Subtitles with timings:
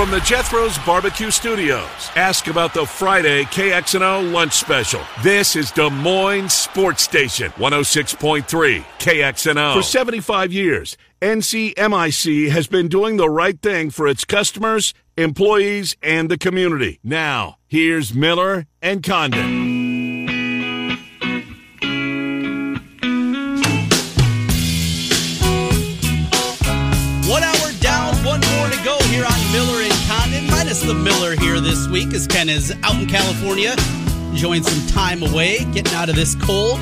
[0.00, 5.02] From the Jethro's Barbecue Studios, ask about the Friday KXNO lunch special.
[5.22, 9.74] This is Des Moines Sports Station, 106.3 KXNO.
[9.74, 16.30] For 75 years, NCMIC has been doing the right thing for its customers, employees, and
[16.30, 16.98] the community.
[17.04, 19.89] Now, here's Miller and Condon.
[31.80, 33.74] This week as Ken is out in California,
[34.30, 36.78] enjoying some time away, getting out of this cold.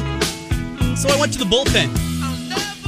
[0.97, 1.89] So I went to the bullpen.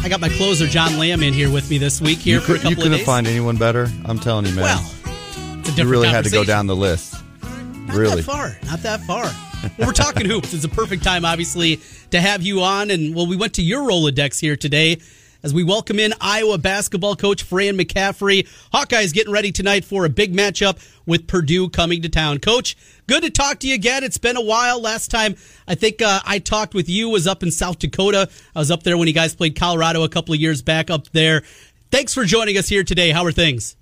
[0.03, 2.55] I got my closer John Lamb in here with me this week here you for
[2.55, 3.87] a couple you couldn't find anyone better.
[4.07, 4.65] I'm telling you, man.
[4.65, 7.15] well, it's a different you really had to go down the list.
[7.43, 8.17] Not really.
[8.17, 8.57] that far.
[8.65, 9.31] Not that far.
[9.79, 10.53] Well, we're talking hoops.
[10.53, 11.81] It's a perfect time, obviously,
[12.11, 12.91] to have you on.
[12.91, 14.99] And well, we went to your Rolodex here today
[15.43, 18.49] as we welcome in Iowa basketball coach Fran McCaffery.
[18.73, 22.39] Hawkeyes getting ready tonight for a big matchup with Purdue coming to town.
[22.39, 24.05] Coach, good to talk to you again.
[24.05, 24.81] It's been a while.
[24.81, 28.29] Last time I think uh, I talked with you was up in South Dakota.
[28.55, 31.09] I was up there when you guys played Colorado a couple of years back up
[31.11, 31.43] there.
[31.91, 33.11] Thanks for joining us here today.
[33.11, 33.77] How are things?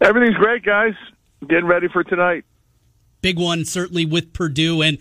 [0.00, 0.94] Everything's great, guys.
[1.48, 2.44] Getting ready for tonight.
[3.20, 4.98] big one certainly with Purdue and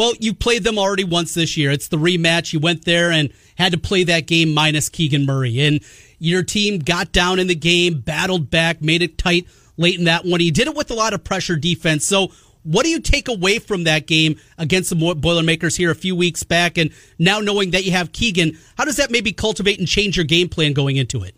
[0.00, 1.70] well you played them already once this year.
[1.70, 2.54] It's the rematch.
[2.54, 5.60] You went there and had to play that game minus Keegan Murray.
[5.60, 5.80] And
[6.18, 10.24] your team got down in the game battled back made it tight late in that
[10.24, 10.40] one.
[10.40, 12.06] He did it with a lot of pressure defense.
[12.06, 12.28] So
[12.62, 16.44] what do you take away from that game against the Boilermakers here a few weeks
[16.44, 16.78] back?
[16.78, 20.24] And now knowing that you have Keegan how does that maybe cultivate and change your
[20.24, 21.34] game plan going into it?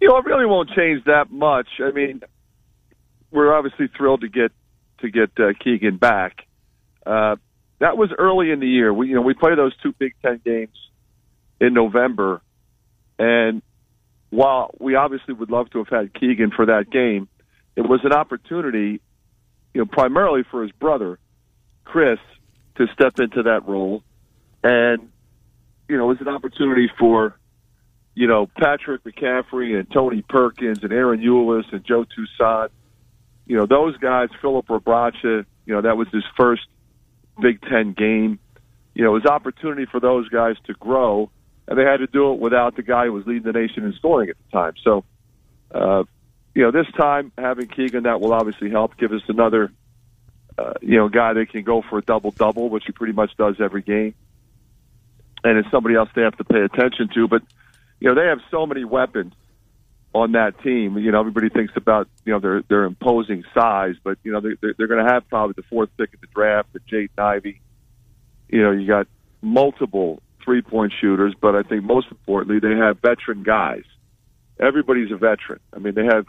[0.00, 1.68] You know, it really won't change that much.
[1.78, 2.22] I mean,
[3.30, 4.50] we're obviously thrilled to get
[5.02, 6.46] to get uh, Keegan back.
[7.04, 7.36] Uh,
[7.78, 8.92] that was early in the year.
[8.92, 10.76] We you know we play those two Big Ten games
[11.60, 12.42] in November,
[13.18, 13.62] and
[14.30, 17.28] while we obviously would love to have had Keegan for that game,
[17.76, 19.00] it was an opportunity,
[19.74, 21.18] you know, primarily for his brother,
[21.84, 22.18] Kris,
[22.76, 24.02] to step into that role,
[24.62, 25.08] and
[25.88, 27.36] you know, it was an opportunity for
[28.14, 32.70] you know, Patrick McCaffery and Tony Perkins and Ahron Ulis and Joe Toussaint.
[33.46, 36.66] You know, those guys, Filip Rebraca, you know, that was his first
[37.40, 38.38] Big Ten game.
[38.94, 41.30] You know, it was opportunity for those guys to grow,
[41.66, 43.92] and they had to do it without the guy who was leading the nation in
[43.94, 44.74] scoring at the time.
[44.82, 45.04] So,
[45.72, 46.04] uh,
[46.54, 49.72] you know, this time having Keegan, that will obviously help give us another,
[50.58, 53.60] uh, you know, guy that can go for a double-double, which he pretty much does
[53.60, 54.14] every game.
[55.44, 57.42] And it's somebody else they have to pay attention to, but
[58.00, 59.34] you know, they have so many weapons
[60.12, 60.98] on that team.
[60.98, 64.74] You know, everybody thinks about you know their their imposing size, but you know they're
[64.76, 67.60] they're, going to have probably the fourth pick of the draft, the Jaden Ivey.
[68.48, 69.06] You know, you got
[69.42, 73.84] multiple three point shooters, but I think most importantly they have veteran guys.
[74.58, 75.60] Everybody's a veteran.
[75.74, 76.26] I mean, they have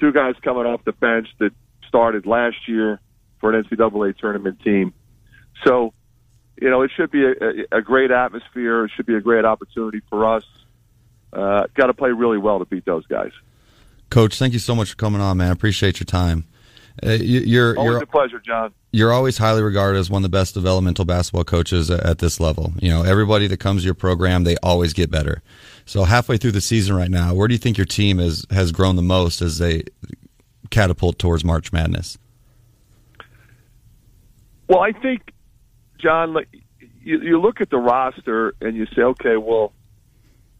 [0.00, 1.52] two guys coming off the bench that
[1.86, 3.00] started last year
[3.40, 4.92] for an NCAA tournament team.
[5.64, 5.92] So,
[6.60, 8.86] you know, it should be a, a great atmosphere.
[8.86, 10.44] It should be a great opportunity for us
[11.32, 13.32] uh, got to play really well to beat those guys.
[14.10, 15.48] Coach, thank you so much for coming on, man.
[15.48, 16.44] I appreciate your time.
[17.04, 18.72] Uh, you, you're Always you're a pleasure, John.
[18.90, 22.40] you're always highly regarded as one of the best developmental basketball coaches at, at this
[22.40, 22.72] level.
[22.80, 25.42] You know, everybody that comes to your program, they always get better.
[25.84, 28.72] So halfway through the season right now, where do you think your team is has
[28.72, 29.84] grown the most as they
[30.70, 32.18] catapult towards March Madness?
[34.68, 35.32] Well, I think,
[35.98, 36.48] John, like
[37.02, 39.72] you, you look at the roster and you say, okay, well,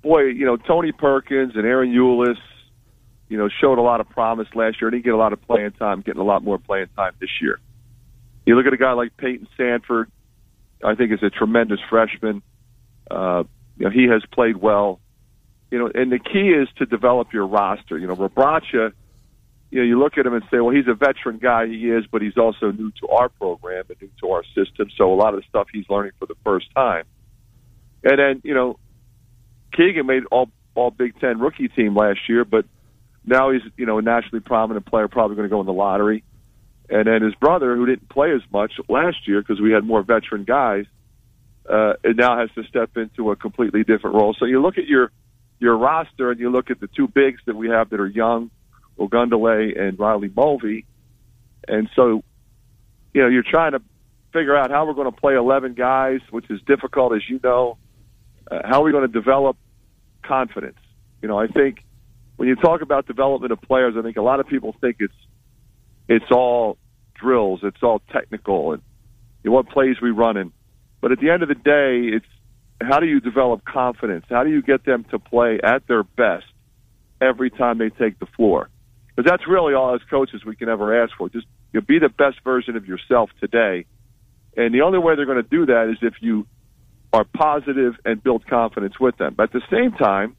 [0.03, 2.39] boy, you know Tony Perkins and Ahron Ulis,
[3.29, 4.91] you know, showed a lot of promise last year.
[4.91, 7.59] Didn't get a lot of playing time, getting a lot more playing time this year.
[8.47, 10.07] You look at a guy like Payton Sandfort.
[10.83, 12.43] I think is a tremendous freshman.
[13.11, 13.45] Uh,
[13.77, 15.01] you know, he has played well.
[15.71, 17.99] You know, and the key is to develop your roster.
[17.99, 18.93] You know, Rebraca,
[19.71, 21.67] you know, you look at him and say, well, he's a veteran guy.
[21.67, 24.89] He is, but he's also new to our program and new to our system.
[24.97, 27.05] So a lot of the stuff he's learning for the first time.
[28.03, 28.79] And then, you know,
[29.73, 32.65] Keegan made all all Big Ten rookie team last year, but
[33.25, 36.25] now he's you know a nationally prominent player, probably going to go in the lottery.
[36.91, 40.03] And then his brother, who didn't play as much last year because we had more
[40.03, 40.87] veteran guys,
[41.69, 44.35] uh, it now has to step into a completely different role.
[44.39, 45.11] So you look at your
[45.59, 48.51] your roster and you look at the two bigs that we have that are young,
[48.99, 50.87] Ogundele and Riley Mulvey,
[51.67, 52.23] and so
[53.13, 53.83] you know you're trying to
[54.33, 57.79] figure out how we're going to play 11 guys, which is difficult, as you know.
[58.51, 59.57] Uh, how are we going to develop
[60.23, 60.79] confidence?
[61.23, 61.85] You know, I think
[62.37, 65.15] when you talk about development of players, I think a lot of people think it's
[66.09, 66.79] it's all
[67.15, 68.83] drills, it's all technical, and
[69.43, 70.53] you know, what plays we running.
[71.01, 72.27] But at the end of the day, it's
[72.81, 74.27] how do you develop confidence?
[74.29, 76.47] How do you get them to play at their best
[77.21, 78.69] every time they take the floor.
[79.09, 81.29] Because that's really all as coaches we can ever ask for.
[81.29, 83.87] Just you know, be the best version of yourself today.
[84.57, 86.47] And the only way they're going to do that is if you
[87.13, 89.35] are positive and build confidence with them.
[89.35, 90.37] But at the same time,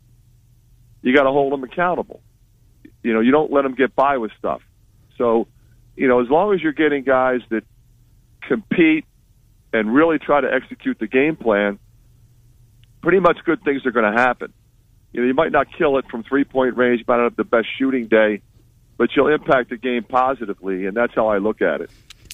[1.01, 2.21] you got to hold them accountable.
[3.03, 4.61] You know, you don't let them get by with stuff.
[5.17, 5.47] So,
[5.95, 7.63] you know, as long as you're getting guys that
[8.47, 9.05] compete
[9.73, 11.79] and really try to execute the game plan,
[13.01, 14.53] pretty much good things are going to happen.
[15.11, 17.43] You know, you might not kill it from three point range, might not have the
[17.43, 18.41] best shooting day,
[18.97, 21.89] but you'll impact the game positively, and that's how I look at it.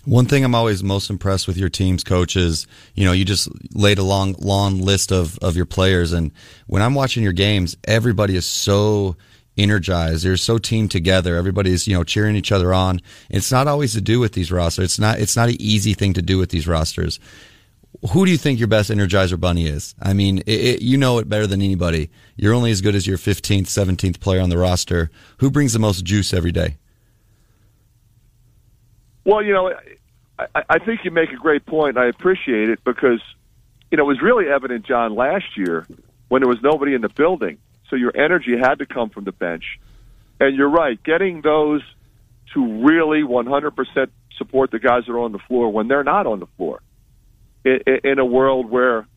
[0.05, 3.97] One thing I'm always most impressed with your team's coaches, you know, you just laid
[3.97, 6.13] a long, long list of, of your players.
[6.13, 6.31] And
[6.67, 9.15] when I'm watching your games, everybody is so
[9.57, 10.23] energized.
[10.23, 11.35] They're so teamed together.
[11.35, 13.01] Everybody's, you know, cheering each other on.
[13.31, 14.85] It's not always to do with these rosters.
[14.85, 17.19] It's not, it's not an easy thing to do with these rosters.
[18.11, 19.95] Who do you think your best Energizer Bunny is?
[19.99, 22.11] I mean, it, it, you know it better than anybody.
[22.35, 25.09] You're only as good as your 15th, 17th player on the roster.
[25.37, 26.77] Who brings the most juice every day?
[29.25, 29.73] Well, you know,
[30.37, 31.97] I, I think you make a great point.
[31.97, 33.21] I appreciate it because,
[33.91, 35.85] you know, it was really evident, John, last year
[36.29, 37.57] when there was nobody in the building.
[37.89, 39.79] So your energy had to come from the bench.
[40.39, 41.81] And you're right, getting those
[42.53, 44.07] to really 100%
[44.37, 46.81] support the guys that are on the floor when they're not on the floor
[47.63, 49.07] in, in a world where,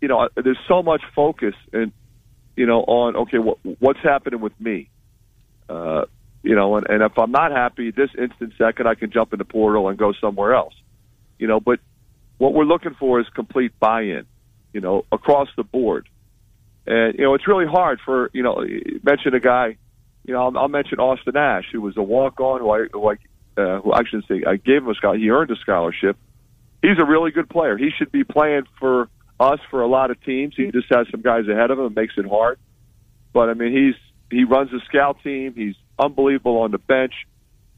[0.00, 1.92] you know, there's so much focus and,
[2.54, 4.88] you know, on, okay, what, what's happening with me?
[5.68, 6.04] Uh,
[6.46, 9.38] you know, and, and if I'm not happy this instant second, I can jump in
[9.38, 10.74] the portal and go somewhere else.
[11.38, 11.80] You know, but
[12.38, 14.26] what we're looking for is complete buy-in,
[14.72, 16.08] you know, across the board.
[16.86, 18.64] And you know, it's really hard for you know,
[19.02, 19.76] mention a guy,
[20.24, 23.10] you know, I'll, I'll mention Austin Ash, who was a walk-on, who I, who
[23.60, 25.22] uh, who I shouldn't say, I gave him a scholarship.
[25.22, 26.16] He earned a scholarship.
[26.80, 27.76] He's a really good player.
[27.76, 29.08] He should be playing for
[29.40, 30.54] us for a lot of teams.
[30.56, 32.58] He just has some guys ahead of him, and makes it hard.
[33.32, 33.94] But I mean, he's
[34.30, 35.54] he runs a scout team.
[35.54, 37.12] He's unbelievable on the bench.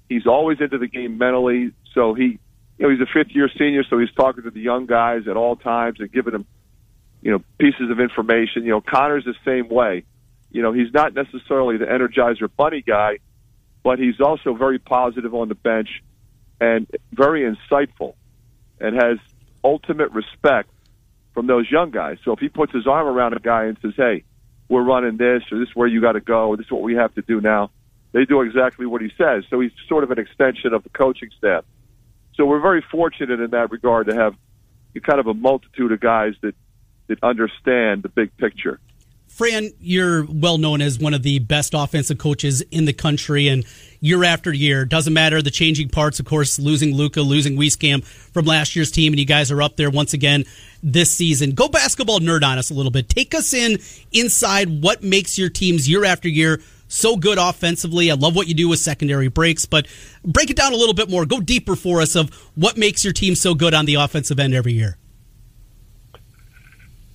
[0.09, 1.73] He's always into the game mentally.
[1.95, 2.39] So he,
[2.79, 5.37] you know, he's a fifth year senior, so he's talking to the young guys at
[5.37, 6.47] all times and giving them,
[7.23, 8.65] you know, pieces of information.
[8.65, 10.05] You know, Connor's the same way.
[10.51, 13.19] You know, he's not necessarily the energizer bunny guy,
[13.83, 16.03] but he's also very positive on the bench
[16.61, 18.15] and very insightful
[18.81, 19.19] and has
[19.63, 20.71] ultimate respect
[21.35, 22.19] from those young guys.
[22.25, 24.25] So if he puts his arm around a guy and says, "Hey,
[24.69, 26.83] we're running this, or this is where you got to go, or this is what
[26.83, 27.71] we have to do now,"
[28.13, 29.45] they do exactly what he says.
[29.51, 31.65] So he's sort of an extension of the coaching staff.
[32.35, 34.35] So we're very fortunate in that regard to have
[35.01, 36.55] kind of a multitude of guys that
[37.07, 38.81] that understand the big picture.
[39.29, 43.65] Fran, you're well known as one of the best offensive coaches in the country, and
[44.01, 46.19] year after year, doesn't matter the changing parts.
[46.19, 49.77] Of course, losing Luka, losing Wieskamp from last year's team, and you guys are up
[49.77, 50.45] there once again
[50.83, 51.53] this season.
[51.53, 53.09] Go basketball nerd on us a little bit.
[53.09, 53.79] Take us in
[54.13, 58.11] inside what makes your teams year after year so good offensively.
[58.11, 59.87] I love what you do with secondary breaks, but
[60.25, 61.25] break it down a little bit more.
[61.27, 64.55] Go deeper for us of what makes your team so good on the offensive end
[64.55, 64.97] every year.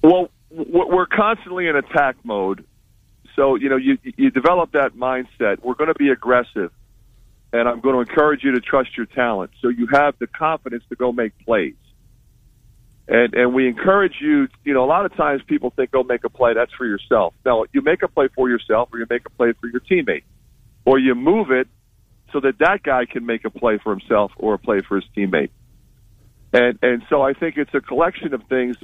[0.02, 2.66] Well, we're constantly in attack mode.
[3.36, 5.64] So, you know, you, you develop that mindset.
[5.64, 6.72] We're going to be aggressive,
[7.52, 9.52] and I'm going to encourage you to trust your talent.
[9.62, 11.74] So you have the confidence to go make plays.
[13.08, 14.48] And and we encourage you.
[14.64, 17.34] You know, a lot of times people think, "Go make a play." That's for yourself.
[17.46, 20.24] No, you make a play for yourself, or you make a play for your teammate,
[20.86, 21.68] or you move it
[22.32, 25.06] so that that guy can make a play for himself or a play for his
[25.16, 25.50] teammate.
[26.54, 28.78] And and so I think it's a collection of things.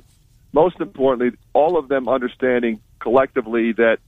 [0.51, 3.99] Most importantly, all of them understanding collectively that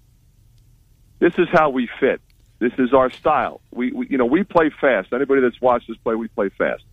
[1.20, 2.20] this is how we fit.
[2.60, 3.62] This is our style.
[3.72, 5.14] We, we you know we play fast.
[5.14, 6.84] Anybody that's watched us play, we play fast.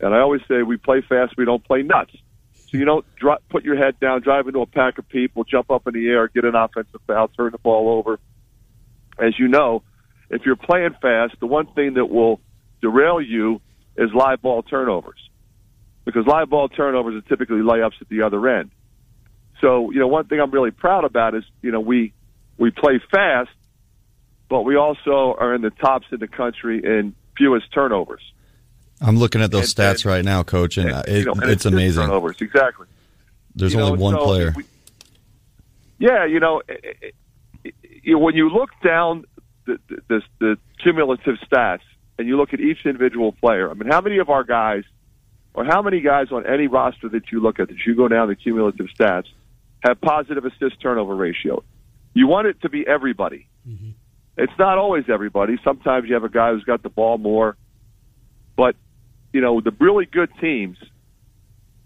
[0.00, 1.36] And I always say we play fast.
[1.36, 2.14] We don't play nuts.
[2.68, 5.70] So you don't dr- put your head down, drive into a pack of people, jump
[5.70, 8.18] up in the air, get an offensive foul, turn the ball over.
[9.18, 9.82] As you know,
[10.30, 12.40] if you're playing fast, the one thing that will
[12.80, 13.60] derail you
[13.96, 15.18] is live ball turnovers.
[16.04, 18.70] Because live ball turnovers are typically layups at the other end.
[19.60, 22.12] So, you know, one thing I'm really proud about is, you know, we
[22.58, 23.50] we play fast,
[24.48, 28.22] but we also are in the tops in the country in fewest turnovers.
[29.00, 31.24] I'm looking at those and, stats and, right now, Coach, and, and uh, it, you
[31.26, 32.06] know, it's, it's amazing.
[32.06, 32.86] Turnovers, exactly.
[33.54, 34.52] There's you only know, one so player.
[34.56, 34.64] We,
[35.98, 37.10] yeah, you know, eh, eh, eh,
[37.64, 37.74] it,
[38.04, 39.24] it, when you look down
[39.66, 41.80] the, the, the cumulative stats
[42.18, 44.84] and you look at each individual player, I mean, how many of our guys,
[45.54, 48.28] or how many guys on any roster that you look at that you go down
[48.28, 49.26] the cumulative stats
[49.80, 51.62] have positive assist turnover ratio?
[52.14, 53.46] You want it to be everybody.
[53.68, 53.90] Mm-hmm.
[54.38, 55.58] It's not always everybody.
[55.64, 57.56] Sometimes you have a guy who's got the ball more, but
[59.32, 60.78] you know, the really good teams,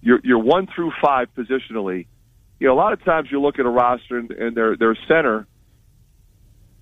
[0.01, 2.07] you're, you're one through five positionally.
[2.59, 4.97] You know, a lot of times you look at a roster and, and their their
[5.09, 5.47] center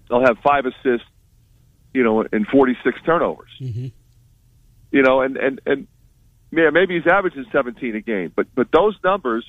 [0.08, 1.06] they'll have five assists,
[1.92, 3.50] you know, and 46 turnovers.
[3.60, 3.86] Mm-hmm.
[4.90, 5.86] You know, and and and
[6.50, 9.44] yeah, maybe he's averaging 17 a game, but but those numbers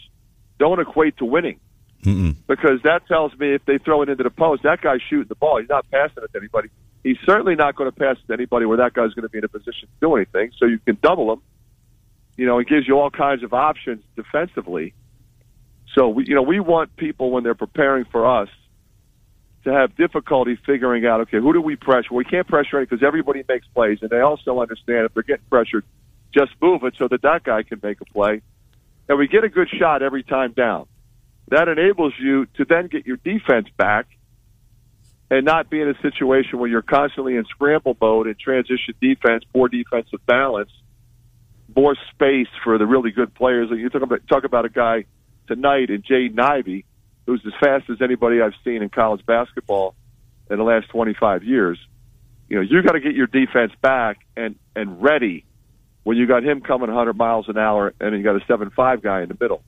[0.59, 1.59] don't equate to winning.
[2.03, 2.35] Mm-mm.
[2.47, 5.35] Because that tells me if they throw it into the post, that guy's shooting the
[5.35, 5.59] ball.
[5.59, 6.69] He's not passing it to anybody.
[7.03, 9.45] He's certainly not going to pass to anybody where that guy's going to be in
[9.45, 10.51] a position to do anything.
[10.57, 11.41] So you can double him.
[12.35, 14.93] You know, it gives you all kinds of options defensively.
[15.95, 18.49] So we, you know, we want people when they're preparing for us
[19.63, 22.13] to have difficulty figuring out, okay, who do we pressure?
[22.13, 25.45] We can't pressure any because everybody makes plays, and they also understand if they're getting
[25.49, 25.83] pressured,
[26.33, 28.41] just move it so that that guy can make a play.
[29.07, 30.85] And we get a good shot every time down.
[31.49, 34.07] That enables you to then get your defense back
[35.31, 39.43] and not be in a situation where you're constantly in scramble mode and transition defense,
[39.53, 40.71] poor defensive balance,
[41.75, 43.69] more space for the really good players.
[43.71, 45.05] You talk about talk about a guy
[45.47, 46.85] tonight in Jaden Ivey,
[47.25, 49.95] who's as fast as anybody I've seen in college basketball
[50.49, 51.77] in the last 25 years.
[52.47, 55.45] You know, you got to get your defense back and and ready
[56.03, 59.03] when you got him coming 100 miles an hour and you got a seven five
[59.03, 59.61] guy in the middle.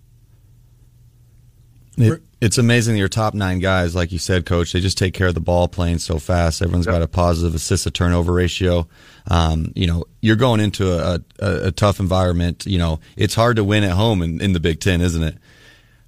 [1.98, 5.28] It, it's amazing your top nine guys, like you said, coach, they just take care
[5.28, 6.62] of the ball playing so fast.
[6.62, 6.96] Everyone's yep.
[6.96, 8.88] got a positive assist to turnover ratio.
[9.30, 12.66] Um, you know, you're going into a, a, a, tough environment.
[12.66, 15.38] You know, it's hard to win at home in, in the Big Ten, isn't it?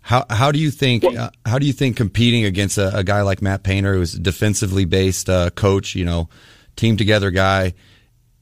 [0.01, 3.21] How how do you think uh, how do you think competing against a, a, guy
[3.21, 6.27] like Matt Painter, who's a defensively based uh, coach, you know,
[6.75, 7.73] team together guy?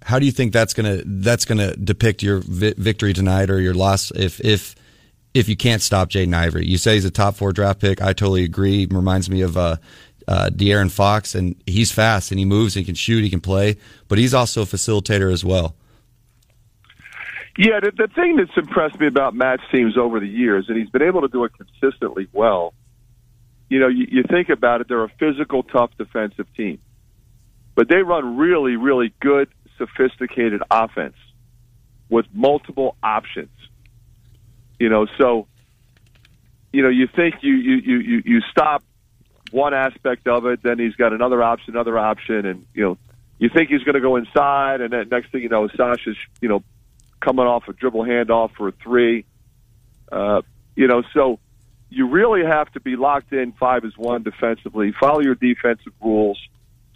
[0.02, 3.76] How do you think that's gonna that's gonna depict your vi- victory tonight or your
[3.76, 4.76] loss if if
[5.34, 6.66] if you can't stop Jaden Ivey.
[6.66, 8.02] You say he's a top four draft pick.
[8.02, 8.88] I totally agree.
[8.90, 9.78] Reminds me of uh,
[10.28, 13.42] uh, De'Aaron Fox, and he's fast and he moves and he can shoot, he can
[13.42, 15.76] play, but he's also a facilitator as well.
[17.58, 20.90] Yeah, the, the thing that's impressed me about Matt's teams over the years, and he's
[20.90, 22.74] been able to do it consistently well.
[23.70, 26.80] You know, you, you think about it; they're a physical, tough defensive team,
[27.76, 31.16] but they run really, really good, sophisticated offense
[32.10, 33.50] with multiple options
[34.82, 35.46] you know, so
[36.74, 38.84] you know, you think you you you you stop
[39.52, 42.98] one aspect of it, then he's got another option, another option, and you know,
[43.38, 46.50] you think he's going to go inside, and then next thing you know, Sasha's you
[46.50, 46.64] know
[47.20, 49.24] coming off a dribble handoff for a three.
[50.12, 50.42] Uh,
[50.76, 51.38] you know, so
[51.92, 54.94] you really have to be locked in five is one defensively.
[55.00, 56.42] Follow your defensive rules.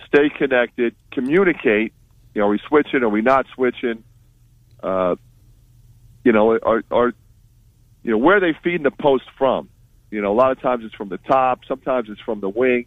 [0.07, 0.95] Stay connected.
[1.11, 1.93] Communicate.
[2.33, 3.03] You know, are we switching?
[3.03, 4.03] Are we not switching?
[4.81, 5.17] Uh,
[6.23, 7.13] you know, are are
[8.05, 9.67] you know, where are they feeding the post from?
[10.11, 12.85] You know, a lot of times it's from the top, sometimes it's from the wing.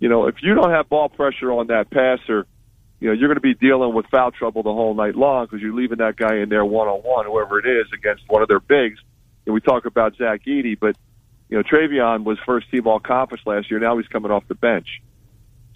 [0.00, 2.48] You know, if you don't have ball pressure on that passer,
[2.98, 5.62] you know, you're going to be dealing with foul trouble the whole night long because
[5.62, 8.48] you're leaving that guy in there one on one, whoever it is, against one of
[8.48, 8.98] their bigs.
[9.46, 10.96] And we talk about Zach Edey, but
[11.48, 13.78] you know, Trevion was first team all conference last year.
[13.78, 14.88] Now he's coming off the bench.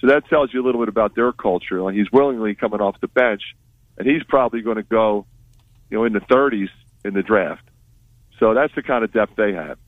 [0.00, 1.82] So that tells you a little bit about their culture.
[1.82, 3.42] Like he's willingly coming off the bench,
[3.96, 5.24] and he's probably going to go,
[5.88, 6.70] you know, in the 30s
[7.04, 7.62] in the draft.
[8.38, 9.78] So that's the kind of depth they have.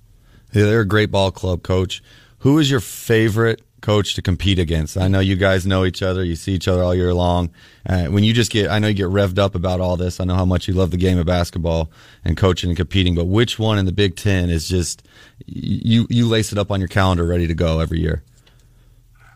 [0.53, 2.03] Yeah, they're a great ball club, coach.
[2.39, 4.97] Who is your favorite coach to compete against?
[4.97, 6.25] I know you guys know each other.
[6.25, 7.51] You see each other all year long.
[7.87, 10.21] Uh, when you just get, I know you get revved up about all this.
[10.21, 11.91] I know how much you love the game of basketball
[12.25, 13.15] and coaching and competing.
[13.15, 15.07] But which one in the Big Ten is just
[15.47, 16.07] you?
[16.09, 18.23] You lace it up on your calendar, ready to go every year.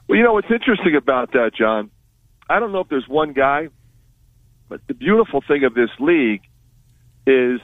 [0.08, 1.90] Well, you know what's interesting about that, John.
[2.48, 3.68] I don't know if there's one guy,
[4.68, 6.42] but the beautiful thing of this league
[7.26, 7.60] is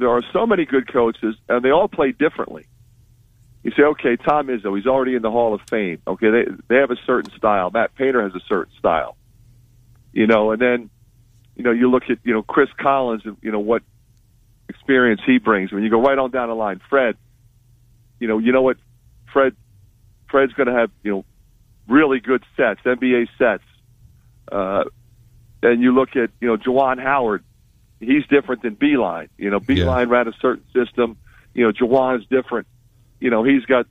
[0.00, 2.66] there are so many good coaches, and they all play differently.
[3.62, 6.00] You say, okay, Tom Izzo, he's already in the Hall of Fame.
[6.06, 7.70] Okay, they they have a certain style.
[7.70, 9.16] Matt Painter has a certain style.
[10.12, 10.90] You know, and then,
[11.54, 13.82] you know, you look at you know Chris Collins you know what
[14.68, 15.72] experience he brings.
[15.72, 17.16] When you go right on down the line, Fred,
[18.18, 18.78] you know, you know what,
[19.32, 19.54] Fred,
[20.30, 21.24] Fred's going to have you know
[21.86, 23.64] really good sets, NBA sets.
[24.50, 24.84] Uh,
[25.62, 27.44] and you look at you know Juwan Howard,
[28.00, 29.28] he's different than Beilein.
[29.38, 30.12] You know, Beilein yeah.
[30.12, 31.16] ran a certain system.
[31.54, 32.66] You know, Juwan is different.
[33.20, 33.86] You know, he's got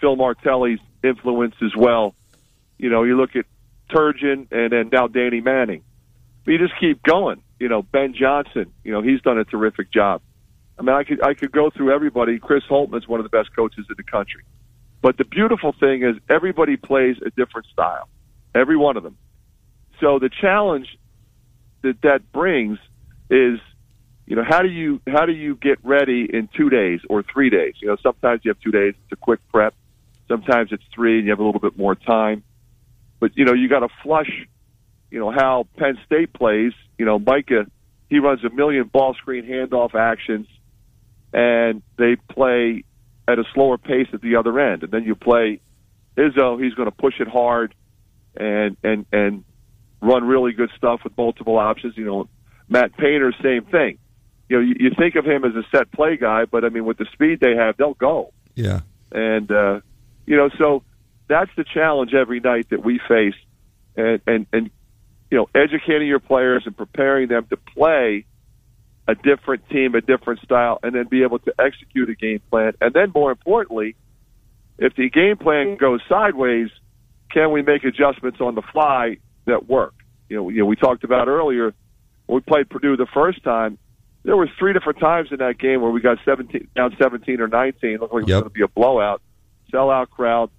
[0.00, 2.14] Phil Martelli's influence as well.
[2.78, 3.44] You know, you look at
[3.90, 5.82] Turgeon and then now Danny Manning.
[6.44, 7.42] But you just keep going.
[7.58, 8.72] You know, Ben Johnson.
[8.82, 10.22] You know, he's done a terrific job.
[10.78, 12.38] I mean, I could I could go through everybody.
[12.38, 14.42] Chris Holtmann's one of the best coaches in the country.
[15.02, 18.08] But the beautiful thing is everybody plays a different style.
[18.54, 19.16] Every one of them.
[20.00, 20.98] So the challenge
[21.82, 22.78] that that brings
[23.30, 23.60] is
[24.26, 27.50] you know how do you how do you get ready in two days or three
[27.50, 27.74] days?
[27.80, 29.74] You know sometimes you have two days it's a quick prep.
[30.28, 32.42] Sometimes it's three and you have a little bit more time.
[33.18, 34.30] But you know you got to flush
[35.10, 36.72] you know how penn state plays.
[36.98, 37.66] You know micah
[38.08, 40.46] he runs a million ball screen handoff actions
[41.32, 42.84] and they play
[43.28, 44.82] at a slower pace at the other end.
[44.82, 45.60] And then you play
[46.16, 47.74] izzo he's going to push it hard
[48.36, 49.44] and and and
[50.02, 51.96] run really good stuff with multiple options.
[51.96, 52.28] You know,
[52.70, 53.98] Matt Painter, same thing.
[54.48, 56.84] You know, you, you think of him as a set play guy, but I mean,
[56.84, 58.32] with the speed they have, they'll go.
[58.54, 58.80] Yeah.
[59.12, 59.80] And uh,
[60.26, 60.82] you know, so
[61.28, 63.34] that's the challenge every night that we face,
[63.96, 64.70] and and and
[65.30, 68.24] you know, educating your players and preparing them to play
[69.06, 72.72] a different team, a different style, and then be able to execute a game plan.
[72.80, 73.96] And then, more importantly,
[74.78, 76.68] if the game plan goes sideways,
[77.30, 79.94] can we make adjustments on the fly that work?
[80.28, 81.72] You know, you know, we talked about earlier
[82.30, 83.76] when we played Purdue the first time.
[84.22, 87.48] There were three different times in that game where we got 17 down 17 or
[87.48, 87.98] 19.
[87.98, 88.40] Looked like it was Yep.
[88.40, 89.20] going to be a blowout,
[89.72, 90.50] sellout crowd.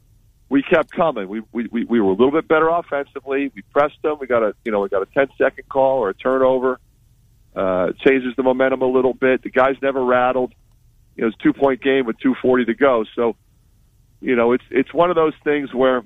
[0.50, 1.30] We kept coming.
[1.30, 3.52] We, we we we were a little bit better offensively.
[3.56, 4.18] We pressed them.
[4.20, 6.80] We got a you know we got a 10 second call or a turnover.
[7.56, 9.44] Uh, changes the momentum a little bit.
[9.44, 10.54] The guys never rattled.
[11.16, 13.06] You know, it's a two point game with 240 to go.
[13.16, 13.36] So,
[14.20, 16.04] you know, it's it's one of those things where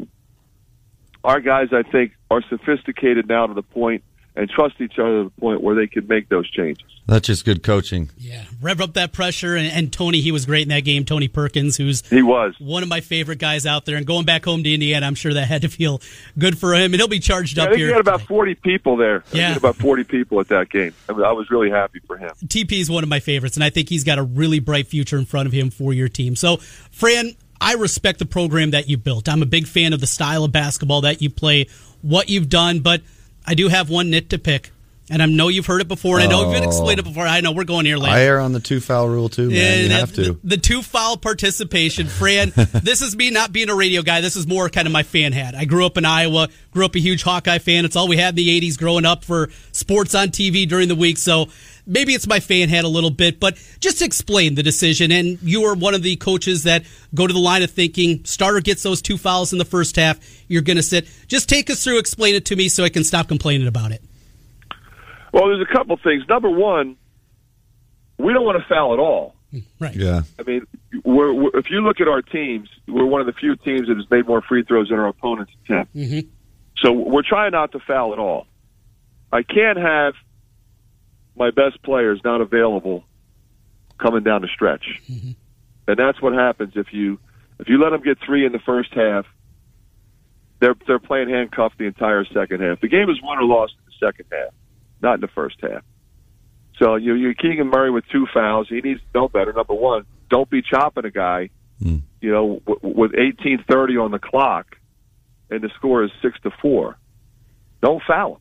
[1.24, 4.04] our guys, I think, are sophisticated now to the point
[4.38, 6.84] and trust each other to the point where they could make those changes.
[7.08, 8.10] That's just good coaching.
[8.18, 9.56] Yeah, rev up that pressure.
[9.56, 11.06] And, and Tony, he was great in that game.
[11.06, 12.56] Tony Perkins, who's He was.
[12.60, 13.96] one of my favorite guys out there.
[13.96, 16.02] And going back home to Indiana, I'm sure that had to feel
[16.38, 16.86] good for him.
[16.94, 17.88] And he'll be charged I up think here.
[17.88, 19.18] he had about 40 people there.
[19.18, 19.56] I think Yeah.
[19.56, 20.94] about 40 people at that game.
[21.08, 22.32] I, mean, I was really happy for him.
[22.48, 25.18] TP is one of my favorites, and I think he's got a really bright future
[25.18, 26.36] in front of him for your team.
[26.36, 26.58] So,
[26.92, 29.30] Fran, I respect the program that you built.
[29.30, 31.68] I'm a big fan of the style of basketball that you play,
[32.02, 33.02] what you've done, but
[33.48, 34.72] I do have one nit to pick.
[35.08, 36.68] And I know you've heard it before, and I know you've Oh.
[36.68, 37.28] explained it before.
[37.28, 38.16] I know we're going here later.
[38.16, 39.56] I err on the two foul rule too, man.
[39.56, 40.24] Yeah, you have to.
[40.24, 42.52] The, the two foul participation, Fran.
[42.56, 44.22] this is me not being a radio guy.
[44.22, 45.54] This is more kind of my fan hat.
[45.54, 47.86] I grew up in Iowa, grew up a huge Hawkeye fan.
[47.86, 50.96] It's all we had in the 80s growing up for sports on TV during the
[50.96, 51.20] week.
[51.20, 51.50] So
[51.86, 55.12] maybe it's my fan hat a little bit, but just explain the decision.
[55.12, 56.84] And you are one of the coaches that
[57.14, 60.18] go to the line of thinking starter gets those two fouls in the first half.
[60.48, 61.08] You're going to sit.
[61.28, 64.02] Just take us through, explain it to me so I can stop complaining about it.
[65.36, 66.24] Well, there's a couple things.
[66.30, 66.96] Number one,
[68.18, 69.36] we don't want to foul at all.
[69.82, 69.94] Right.
[69.94, 70.22] Yeah.
[70.40, 70.66] I mean,
[71.04, 73.98] we're, we're, if you look at our teams, we're one of the few teams that
[73.98, 75.94] has made more free throws than our opponents attempt.
[75.94, 76.30] Mhm.
[76.78, 78.48] So we're trying not to foul at all.
[79.34, 80.14] I can't have
[81.36, 83.04] my best players not available
[83.98, 87.20] coming down the stretch, and that's what happens if you
[87.60, 89.26] if you let them get three in the first half.
[90.62, 92.80] They're they're playing handcuffed the entire second half.
[92.80, 94.54] The game is won or lost in the second half,
[95.06, 95.84] not in the first half.
[96.80, 98.68] So you you Keegan Murray with two fouls.
[98.68, 99.54] He needs to know better.
[99.54, 101.50] Number one, don't be chopping a guy.
[101.82, 102.02] Mm.
[102.20, 104.76] You know, w- with eighteen thirty on the clock,
[105.50, 106.98] and the score is six to four.
[107.82, 108.40] Don't foul him.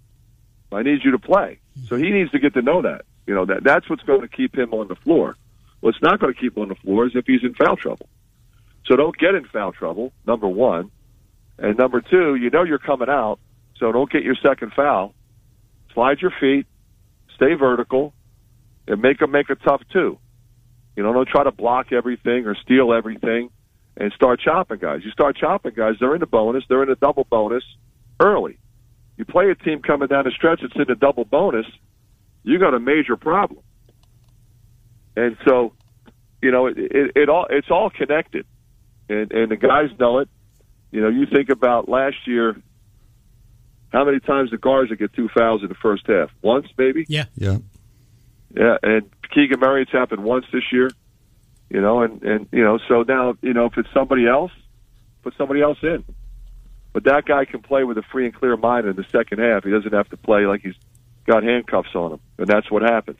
[0.72, 1.60] I need you to play.
[1.88, 3.04] So he needs to get to know that.
[3.26, 5.36] You know that that's what's going to keep him on the floor.
[5.80, 8.08] What's not going to keep him on the floor is if he's in foul trouble.
[8.86, 10.12] So don't get in foul trouble.
[10.26, 10.90] Number one,
[11.58, 13.38] and number two, you know you're coming out,
[13.78, 15.14] so don't get your second foul.
[15.94, 16.66] Slide your feet,
[17.36, 18.12] stay vertical,
[18.86, 20.18] and make them make a tough two.
[20.96, 23.50] You know, don't try to block everything or steal everything
[23.96, 25.00] and start chopping guys.
[25.04, 27.64] You start chopping guys, they're in the bonus, they're in a double bonus
[28.20, 28.58] early.
[29.16, 31.66] You play a team coming down the stretch that's in a double bonus,
[32.42, 33.62] you got a major problem.
[35.16, 35.72] And so,
[36.42, 38.46] you know, it, it, it all it's all connected,
[39.08, 40.28] and and the guys know it.
[40.90, 42.56] You know, you think about last year.
[43.94, 46.28] How many times the guards would get two fouls in the first half?
[46.42, 47.06] Once, maybe.
[47.08, 47.26] Yeah.
[47.36, 47.58] Yeah.
[48.52, 50.90] Yeah, and Keegan Murray, it's happened once this year.
[51.70, 54.50] You know, and and you know, so now you know if it's somebody else,
[55.22, 56.04] put somebody else in.
[56.92, 59.64] But that guy can play with a free and clear mind in the second half.
[59.64, 60.76] He doesn't have to play like he's
[61.26, 63.18] got handcuffs on him, and that's what happens.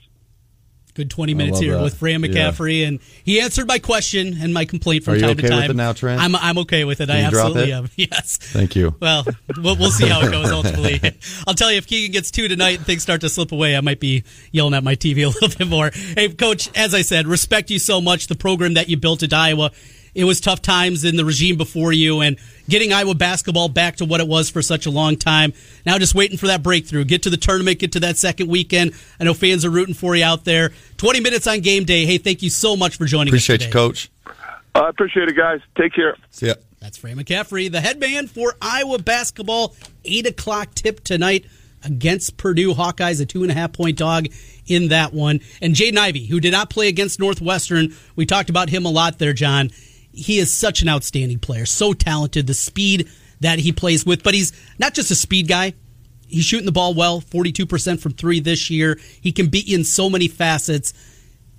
[0.95, 1.83] Good 20 minutes here that.
[1.83, 2.29] with Fran Yeah.
[2.51, 5.75] McCaffery, and he answered my question and my complaint from Are time okay to time.
[5.75, 6.21] now, Trent?
[6.21, 7.09] I'm, I'm okay with it.
[7.09, 7.75] I Can drop absolutely it?
[7.75, 7.89] am.
[7.97, 8.37] Yes.
[8.37, 8.95] Thank you.
[9.01, 9.25] Well,
[9.57, 11.01] we'll we'll see how it goes ultimately.
[11.45, 13.81] I'll tell you, if Keegan gets two tonight and things start to slip away, I
[13.81, 15.91] might be yelling at my TV a little bit more.
[15.93, 18.27] Hey, Coach, as I said, respect you so much.
[18.27, 19.71] The program that you built at Iowa,
[20.15, 24.05] it was tough times in the regime before you, and getting Iowa basketball back to
[24.05, 25.53] what it was for such a long time.
[25.85, 27.03] Now just waiting for that breakthrough.
[27.03, 28.93] Get to the tournament, get to that second weekend.
[29.19, 30.71] I know fans are rooting for you out there.
[30.97, 32.05] 20 minutes on game day.
[32.05, 33.73] Hey, thank you so much for joining Appreciate us you.
[33.73, 34.09] Coach.
[34.73, 35.61] I appreciate it, guys.
[35.77, 36.17] Take care.
[36.31, 36.55] See ya.
[36.79, 39.75] That's Fran McCaffery, the head man for Iowa basketball.
[40.03, 41.45] Eight o'clock tip tonight
[41.83, 44.27] against Purdue Hawkeyes, a two and a half point dog
[44.67, 45.39] in that one.
[45.61, 49.17] And Jaden Ivey, who did not play against Northwestern, we talked about him a lot
[49.17, 49.71] there, John.
[50.15, 52.47] He is such an outstanding player, so talented.
[52.47, 53.09] The speed
[53.41, 55.73] that he plays with, but he's not just a speed guy.
[56.27, 58.99] He's shooting the ball well, 42% from three this year.
[59.21, 60.93] He can beat you in so many facets.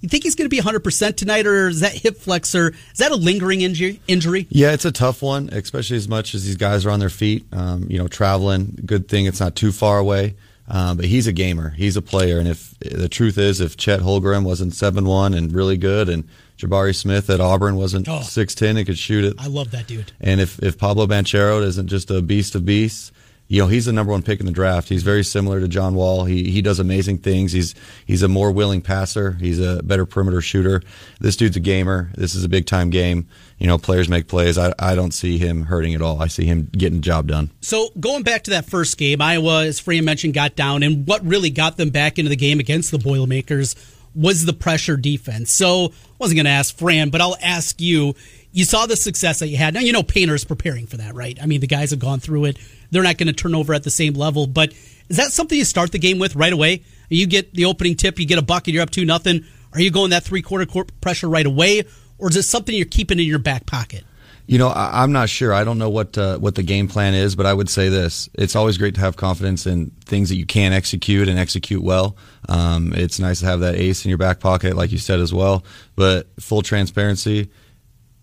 [0.00, 3.12] You think he's going to be 100% tonight, or is that hip flexor, is that
[3.12, 4.46] a lingering injury?
[4.50, 7.46] Yeah, it's a tough one, especially as much as these guys are on their feet.
[7.52, 10.34] Um, you know, traveling, good thing it's not too far away.
[10.68, 11.70] Um, but he's a gamer.
[11.70, 12.38] He's a player.
[12.38, 16.28] And if the truth is, if Chet Holmgren wasn't 7 1 and really good, and
[16.58, 19.34] Jabari Smith at Auburn wasn't oh, 6'10 and could shoot it.
[19.38, 20.12] I love that dude.
[20.20, 23.12] And if, if Paolo Banchero isn't just a beast of beasts,
[23.48, 24.88] you know he's the number one pick in the draft.
[24.88, 26.24] He's very similar to John Wall.
[26.24, 27.52] He he does amazing things.
[27.52, 29.32] He's he's a more willing passer.
[29.32, 30.82] He's a better perimeter shooter.
[31.20, 32.10] This dude's a gamer.
[32.16, 33.28] This is a big time game.
[33.58, 34.58] You know, players make plays.
[34.58, 36.20] I, I don't see him hurting at all.
[36.20, 37.50] I see him getting the job done.
[37.60, 41.24] So going back to that first game, Iowa, as Fran mentioned, got down, and what
[41.24, 43.76] really got them back into the game against the Boilermakers
[44.16, 45.52] was the pressure defense.
[45.52, 48.14] So I wasn't going to ask Fran, but I'll ask you.
[48.52, 49.74] You saw the success that you had.
[49.74, 51.38] Now you know Painter's preparing for that, right?
[51.42, 52.58] I mean, the guys have gone through it
[52.90, 54.46] they're not going to turn over at the same level.
[54.46, 54.72] But
[55.08, 56.82] is that something you start the game with right away?
[57.08, 59.44] You get the opening tip, you get a bucket, you're up two nothing.
[59.72, 61.84] Are you going that three quarter court pressure right away,
[62.18, 64.04] or is it something you're keeping in your back pocket?
[64.46, 65.52] You know, I, am not sure.
[65.52, 68.28] I don't know what uh, what the game plan is, but I would say this:
[68.34, 72.16] it's always great to have confidence in things that you can execute and execute well.
[72.48, 75.34] Um, it's nice to have that ace in your back pocket, like you said as
[75.34, 75.64] well.
[75.96, 77.50] But full transparency,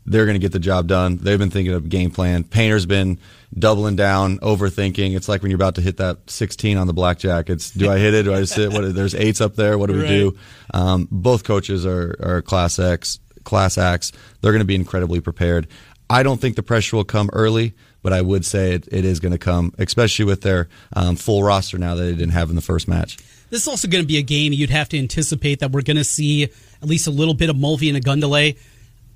[0.05, 1.17] they're going to get the job done.
[1.17, 2.43] They've been thinking of game plan.
[2.43, 3.19] Painter's been
[3.57, 5.15] doubling down, overthinking.
[5.15, 7.49] It's like when you're about to hit that 16 on the blackjack.
[7.49, 8.23] It's do I hit it?
[8.23, 8.71] Do I just hit?
[8.71, 8.95] What?
[8.95, 9.77] There's eights up there.
[9.77, 10.07] What do we right.
[10.07, 10.37] do?
[10.73, 14.11] Um, both coaches are, are class X, class acts.
[14.41, 15.67] They're going to be incredibly prepared.
[16.13, 17.73] I don't think the pressure will come early,
[18.03, 21.41] but I would say it, it is going to come, especially with their um, full
[21.41, 23.17] roster now that they didn't have in the first match.
[23.49, 25.97] This is also going to be a game you'd have to anticipate that we're going
[25.97, 28.55] to see at least a little bit of Mulvey and a Ogundele.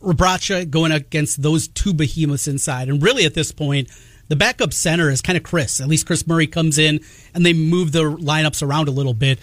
[0.01, 2.89] Rebraca going against those two behemoths inside.
[2.89, 3.89] And really, at this point,
[4.27, 5.79] the backup center is kind of Kris.
[5.79, 7.01] At least Kris Murray comes in
[7.35, 9.37] and they move the lineups around a little bit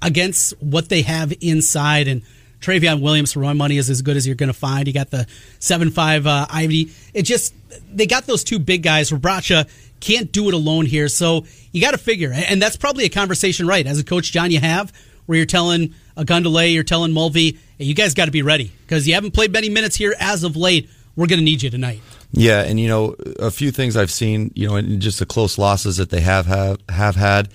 [0.00, 2.06] against what they have inside.
[2.06, 2.22] And
[2.62, 4.86] Trevion Williams for my money is as good as you're going to find.
[4.86, 5.26] You got the
[5.58, 6.90] seven five uh, Ivey.
[7.12, 7.54] It just
[7.92, 9.10] they got those two big guys.
[9.10, 9.68] Rebraca
[10.00, 12.32] can't do it alone here, so you got to figure.
[12.32, 13.86] And that's probably a conversation, right?
[13.86, 14.92] As a coach, John, you have
[15.26, 18.72] where you're telling a Ogundele, you're telling Mulvey, hey, you guys got to be ready
[18.82, 20.88] because you haven't played many minutes here as of late.
[21.14, 22.00] We're going to need you tonight.
[22.32, 25.98] Yeah, and you know a few things I've seen, you know, just the close losses
[25.98, 27.50] that they have have, have had,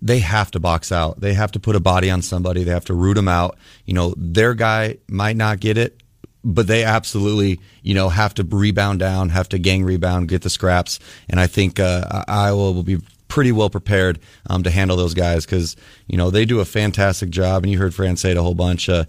[0.00, 1.20] they have to box out.
[1.20, 2.64] They have to put a body on somebody.
[2.64, 3.56] They have to root them out.
[3.84, 6.02] You know, their guy might not get it,
[6.42, 10.50] but they absolutely, you know, have to rebound down, have to gang rebound, get the
[10.50, 11.00] scraps.
[11.28, 15.44] And I think uh, Iowa will be pretty well prepared um, to handle those guys
[15.44, 15.74] because
[16.06, 17.64] you know they do a fantastic job.
[17.64, 18.88] And you heard Fran say it a whole bunch.
[18.88, 19.04] Uh,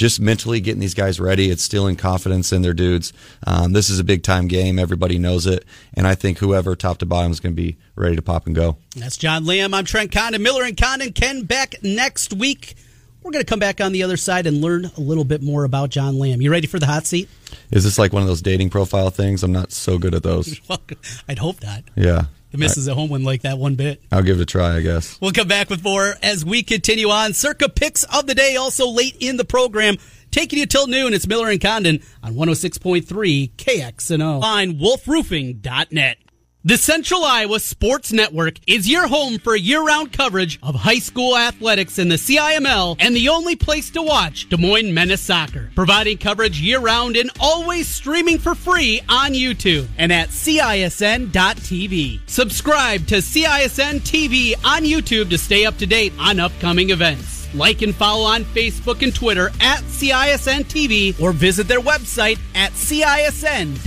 [0.00, 1.50] just mentally getting these guys ready.
[1.50, 3.12] It's stealing confidence in their dudes.
[3.46, 4.78] Um, this is a big time game.
[4.78, 5.66] Everybody knows it.
[5.92, 8.56] And I think whoever top to bottom is going to be ready to pop and
[8.56, 8.78] go.
[8.96, 9.74] That's John Lamb.
[9.74, 10.42] I'm Trent Condon.
[10.42, 11.12] Miller and Condon.
[11.12, 12.76] Ken back next week.
[13.22, 15.64] We're going to come back on the other side and learn a little bit more
[15.64, 16.40] about John Lamb.
[16.40, 17.28] You ready for the hot seat?
[17.70, 19.42] Is this like one of those dating profile things?
[19.42, 20.58] I'm not so good at those.
[21.28, 21.84] I'd hope not.
[21.94, 22.24] Yeah.
[22.50, 24.02] The misses at home wouldn't like that one bit.
[24.10, 25.20] I'll give it a try, I guess.
[25.20, 27.32] We'll come back with more as we continue on.
[27.32, 29.96] Circa picks of the day, also late in the program.
[30.30, 34.42] Taking you till noon, it's Miller and Condon on 106.3 KXNO.
[34.42, 36.18] On wolfroofing.net.
[36.62, 41.98] The Central Iowa Sports Network is your home for year-round coverage of high school athletics
[41.98, 45.70] in the CIML and the only place to watch Des Moines Menace Soccer.
[45.74, 52.20] Providing coverage year-round and always streaming for free on YouTube and at CISN.TV.
[52.26, 57.48] Subscribe to CISN TV on YouTube to stay up to date on upcoming events.
[57.54, 62.72] Like and follow on Facebook and Twitter at CISN TV or visit their website at
[62.72, 63.78] CISN.TV.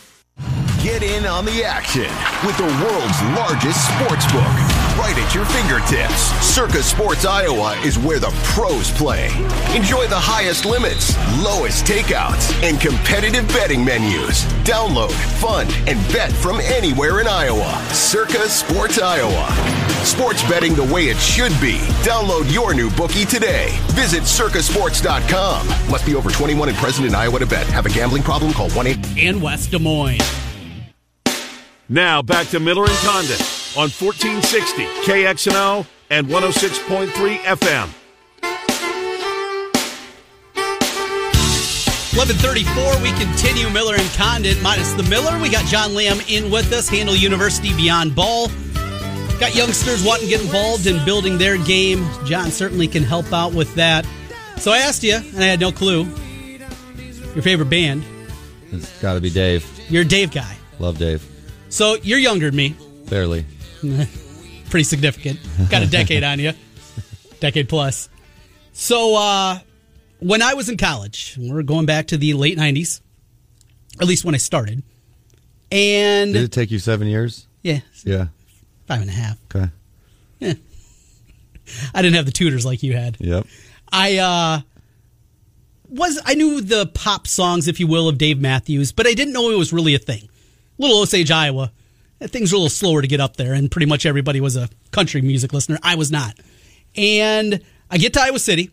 [0.83, 2.11] Get in on the action
[2.45, 6.31] with the world's largest sports book right at your fingertips.
[6.45, 9.27] Circa Sports Iowa is where the pros play.
[9.75, 14.45] Enjoy the highest limits, lowest takeouts, and competitive betting menus.
[14.65, 17.71] Download, fund, and bet from anywhere in Iowa.
[17.93, 19.49] Circa Sports Iowa.
[20.05, 21.79] Sports betting the way it should be.
[22.05, 23.71] Download your new bookie today.
[23.93, 25.67] Visit circasports.com.
[25.91, 27.67] Must be over 21 and present in Iowa to bet.
[27.69, 28.53] Have a gambling problem?
[28.53, 29.17] Call 1 8.
[29.17, 30.21] In West Des Moines.
[31.89, 37.09] Now back to Miller and Condon on 1460 KXNO and 106.3
[37.39, 37.89] FM.
[42.15, 45.37] 1134, we continue Miller and Condon minus the Miller.
[45.41, 48.47] We got John Lamb in with us, Handle University Beyond Ball.
[49.41, 52.07] Got youngsters wanting to get involved in building their game.
[52.25, 54.07] John certainly can help out with that.
[54.59, 56.05] So I asked you, and I had no clue.
[57.35, 58.05] Your favorite band?
[58.71, 59.69] It's got to be Dave.
[59.91, 60.57] You're a Dave guy.
[60.79, 61.29] Love Dave.
[61.69, 62.77] So you're younger than me.
[63.11, 63.45] Barely.
[64.71, 65.39] Pretty significant.
[65.71, 66.53] Got a decade on you.
[67.41, 68.09] Decade plus.
[68.73, 69.59] So uh,
[70.19, 73.01] when I was in college, we're going back to the late 90s,
[74.01, 74.83] at least when I started.
[75.71, 77.47] And Did it take you seven years?
[77.63, 78.27] yeah, Yeah.
[78.87, 79.39] five and a half.
[79.55, 79.71] Okay.
[80.41, 80.55] Yeah.
[81.95, 83.17] I didn't have the tutors like you had.
[83.21, 83.47] Yep.
[83.93, 84.61] I uh
[85.89, 89.33] was I knew the pop songs, if you will, of Dave Matthews, but I didn't
[89.33, 90.29] know it was really a thing.
[90.79, 91.71] Little Osage, Iowa,
[92.21, 94.69] things were a little slower to get up there, and pretty much everybody was a
[94.91, 95.79] country music listener.
[95.83, 96.39] I was not.
[96.97, 98.71] And I get to Iowa City,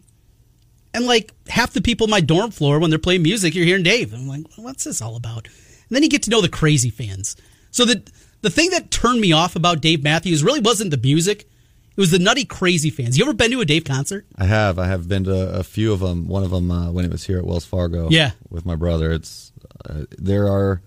[0.93, 3.83] and like half the people in my dorm floor, when they're playing music, you're hearing
[3.83, 4.13] Dave.
[4.13, 5.47] I'm like, what's this all about?
[5.47, 7.35] And then you get to know the crazy fans.
[7.71, 8.03] So the
[8.41, 11.47] the thing that turned me off about Dave Matthews really wasn't the music.
[11.91, 13.17] It was the nutty crazy fans.
[13.17, 14.25] You ever been to a Dave concert?
[14.37, 14.79] I have.
[14.79, 16.27] I have been to a few of them.
[16.27, 18.09] One of them uh, when it was here at Wells Fargo.
[18.09, 18.31] Yeah.
[18.49, 19.11] With my brother.
[19.11, 19.51] It's
[19.87, 20.81] uh, there are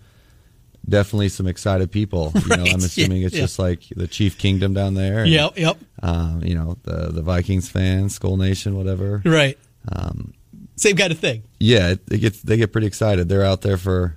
[0.88, 2.32] definitely some excited people.
[2.34, 2.68] You know, Right.
[2.74, 3.42] I'm assuming Yeah, it's yeah.
[3.42, 5.20] just like the Chief Kingdom down there.
[5.20, 5.76] and, Yep, yep.
[6.02, 9.22] Um, you know the the Vikings fans, Skol Nation, whatever.
[9.24, 9.58] Right.
[9.90, 10.32] Um,
[10.76, 11.42] Same kind of thing.
[11.60, 13.28] yeah, it, it gets they get pretty excited.
[13.28, 14.16] They're out there for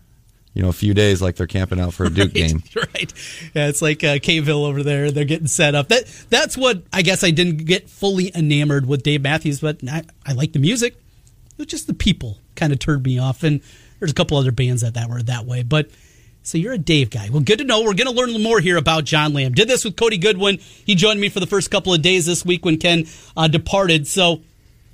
[0.53, 2.63] you know a few days, like they're camping out for a Duke right, game.
[2.75, 3.13] Right.
[3.53, 5.11] Yeah, it's like uh, Caveville over there.
[5.11, 5.89] They're getting set up.
[5.89, 10.03] That that's what I guess I didn't get fully enamored with Dave Matthews, but I,
[10.25, 10.93] I like the music.
[10.95, 13.61] It was just the people kind of turned me off, and
[13.99, 15.63] there's a couple other bands that that were that way.
[15.63, 15.89] But
[16.47, 17.29] so you're a Dave guy.
[17.29, 17.81] Well, good to know.
[17.81, 19.51] We're going to learn more here about John Lamb.
[19.51, 20.59] Did this with Cody Goodwin.
[20.59, 23.05] He joined me for the first couple of days this week when Ken
[23.35, 24.07] uh, departed.
[24.07, 24.39] So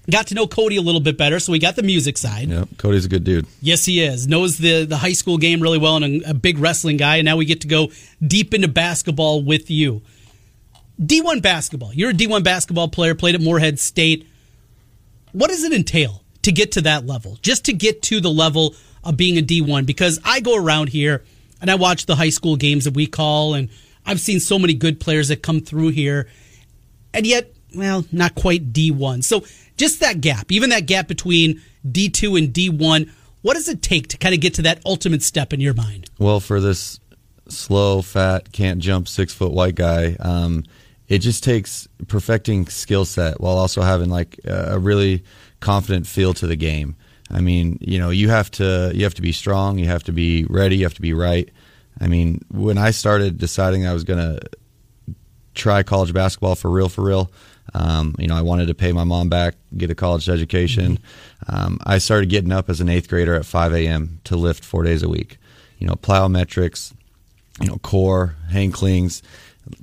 [0.09, 1.39] got to know Cody a little bit better.
[1.39, 2.49] So we got the music side.
[2.49, 3.45] Yep, Cody's a good dude.
[3.61, 4.27] Yes, he is.
[4.27, 7.17] Knows the the high school game really well, and a, a big wrestling guy.
[7.17, 7.91] And now we get to go
[8.25, 10.01] deep into basketball with you.
[10.99, 11.93] D1 basketball.
[11.93, 13.13] You're a D1 basketball player.
[13.13, 14.27] Played at Morehead State.
[15.33, 17.37] What does it entail to get to that level?
[17.43, 19.85] Just to get to the level of being a D1?
[19.85, 21.23] Because I go around here
[21.63, 23.69] and I watch the high school games that we call, and
[24.05, 26.27] I've seen so many good players that come through here
[27.13, 29.23] and yet, well, not quite D1.
[29.23, 29.45] So
[29.77, 33.09] just that gap, even that gap between D2 and D1,
[33.41, 36.09] what does it take to kind of get to that ultimate step in your mind?
[36.17, 36.99] Well, for this
[37.47, 40.63] slow, fat, can't jump, six foot white guy, um,
[41.07, 45.23] it just takes perfecting skill set while also having like a really
[45.59, 46.95] confident feel to the game.
[47.33, 50.11] I mean, you know, you have to you have to be strong, you have to
[50.11, 51.49] be ready, you have to be right.
[51.99, 54.39] I mean, when I started deciding I was going to
[55.53, 57.31] try college basketball for real, for real.
[57.73, 60.99] Um, you know, I wanted to pay my mom back, get a college education.
[61.47, 64.19] Um, I started getting up as an eighth grader at 5 a.m.
[64.25, 65.37] to lift four days a week.
[65.77, 66.93] You know, plyometrics,
[67.61, 69.23] you know, core, hang cleans,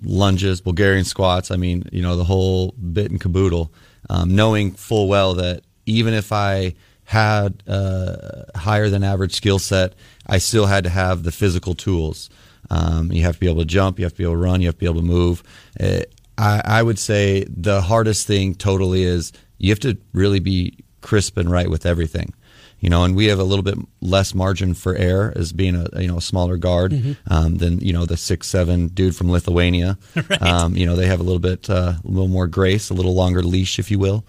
[0.03, 1.51] lunges, Bulgarian squats.
[1.51, 3.73] I mean, you know, the whole bit and caboodle.
[4.09, 6.75] Um, knowing full well that even if I
[7.11, 9.95] had a higher than average skill set,
[10.29, 12.31] I still had to have the physical tools.
[12.71, 14.61] Um, you have to be able to jump, you have to be able to run,
[14.61, 15.43] you have to be able to move.
[15.81, 16.03] Uh,
[16.39, 21.37] I, I would say the hardest thing totally is you have to really be crisp
[21.37, 22.33] and right with everything.
[22.79, 26.01] You know, and we have a little bit less margin for error as being a
[26.01, 26.95] you know a smaller guard
[27.27, 29.99] um, than you know the six seven dude from Lithuania.
[30.41, 33.15] um, you know, they have a little bit uh, a little more grace, a little
[33.15, 34.25] longer leash, if you will.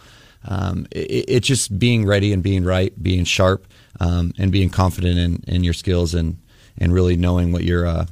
[0.47, 3.67] Um, it, it's just being ready and being right, being sharp,
[3.99, 6.37] um, and being confident in, in your skills and
[6.77, 8.05] and really knowing what your uh,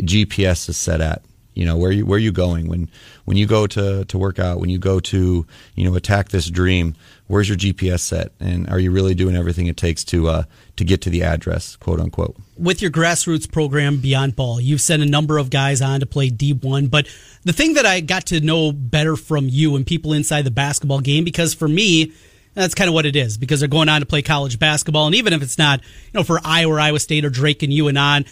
[0.00, 1.22] GPS is set at.
[1.54, 2.88] You know where you where you going when
[3.24, 6.48] when you go to to work out when you go to you know attack this
[6.48, 6.94] dream.
[7.26, 10.42] Where's your GPS set, and are you really doing everything it takes to uh,
[10.76, 12.36] to get to the address, quote unquote?
[12.58, 16.30] With your grassroots program, Beyond Ball, you've sent a number of guys on to play
[16.30, 16.90] D1.
[16.90, 17.06] But
[17.44, 21.00] the thing that I got to know better from you and people inside the basketball
[21.00, 22.12] game, because for me,
[22.54, 25.06] that's kind of what it is because they're going on to play college basketball.
[25.06, 27.72] And even if it's not, you know, for Iowa or Iowa State or Drake and
[27.72, 28.24] you and on,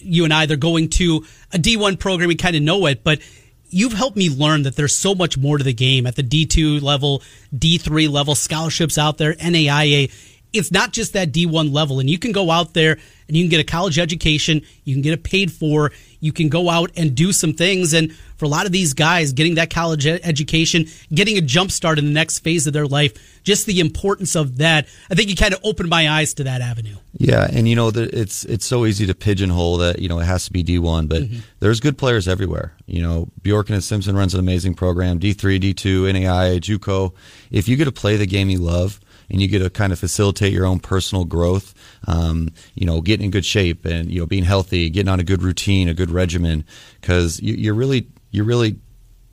[0.00, 2.28] you and I, they're going to a D1 program.
[2.28, 3.20] We kind of know it, but
[3.68, 6.80] you've helped me learn that there's so much more to the game at the D2
[6.80, 7.22] level,
[7.54, 10.12] D3 level, scholarships out there, NAIA.
[10.52, 11.98] it's not just that D1 level.
[11.98, 15.02] And you can go out there and you can get a college education, you can
[15.02, 15.90] get it paid for,
[16.24, 17.92] you can go out and do some things.
[17.92, 21.98] And for a lot of these guys, getting that college education, getting a jump start
[21.98, 24.88] in the next phase of their life, just the importance of that.
[25.10, 26.96] I think you kind of opened my eyes to that avenue.
[27.12, 30.46] Yeah, and you know it's it's so easy to pigeonhole that you know it has
[30.46, 31.40] to be D1, but mm-hmm.
[31.60, 32.72] there's good players everywhere.
[32.86, 37.12] You know, Bjorken and Simpson runs an amazing program, D3, D2, NAIA, JUCO.
[37.50, 38.98] If you get to play the game you love,
[39.30, 41.74] and you get to kind of facilitate your own personal growth.
[42.06, 45.24] Um, you know, getting in good shape and you know being healthy, getting on a
[45.24, 46.64] good routine, a good regimen,
[47.00, 48.76] because you, are really you're really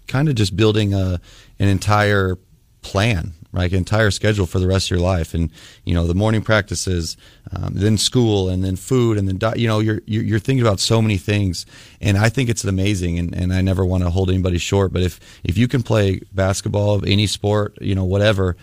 [0.08, 1.20] kind of just building a
[1.60, 2.38] an entire
[2.82, 5.52] plan like entire schedule for the rest of your life and
[5.84, 7.18] you know the morning practices
[7.52, 11.02] um, then school and then food and then you know you're you're thinking about so
[11.02, 11.66] many things
[12.00, 15.02] and I think it's amazing and, and I never want to hold anybody short but
[15.02, 18.56] if if you can play basketball any sport you know whatever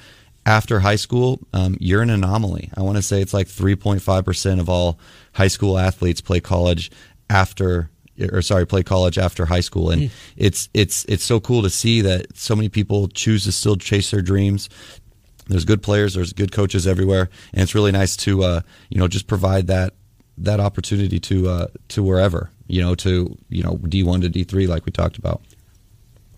[0.49, 2.71] after high school, um, you're an anomaly.
[2.75, 4.99] I want to say it's like 3.5% of all
[5.35, 6.91] high school athletes play college
[7.29, 7.91] after
[8.33, 10.11] or sorry, play college after high school, and mm.
[10.37, 14.11] it's it's it's so cool to see that so many people choose to still chase
[14.11, 14.69] their dreams.
[15.47, 19.07] There's good players, there's good coaches everywhere, and it's really nice to uh, you know
[19.07, 19.95] just provide that
[20.39, 24.85] that opportunity to uh, to wherever you know to you know D1 to D3 like
[24.85, 25.43] we talked about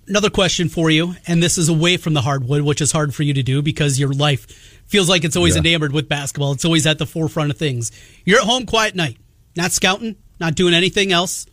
[0.06, 3.22] another question for you, and this is away from the hardwood, which is hard for
[3.22, 4.46] you to do because your life
[4.86, 5.60] feels like it's always yeah.
[5.60, 6.52] enamored with basketball.
[6.52, 7.92] It's always at the forefront of things.
[8.24, 9.18] You're at home, quiet night,
[9.56, 11.46] not scouting, not doing anything else.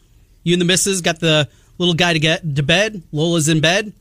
[0.43, 3.03] You and the missus got the little guy to get to bed.
[3.12, 3.93] Lola's in bed.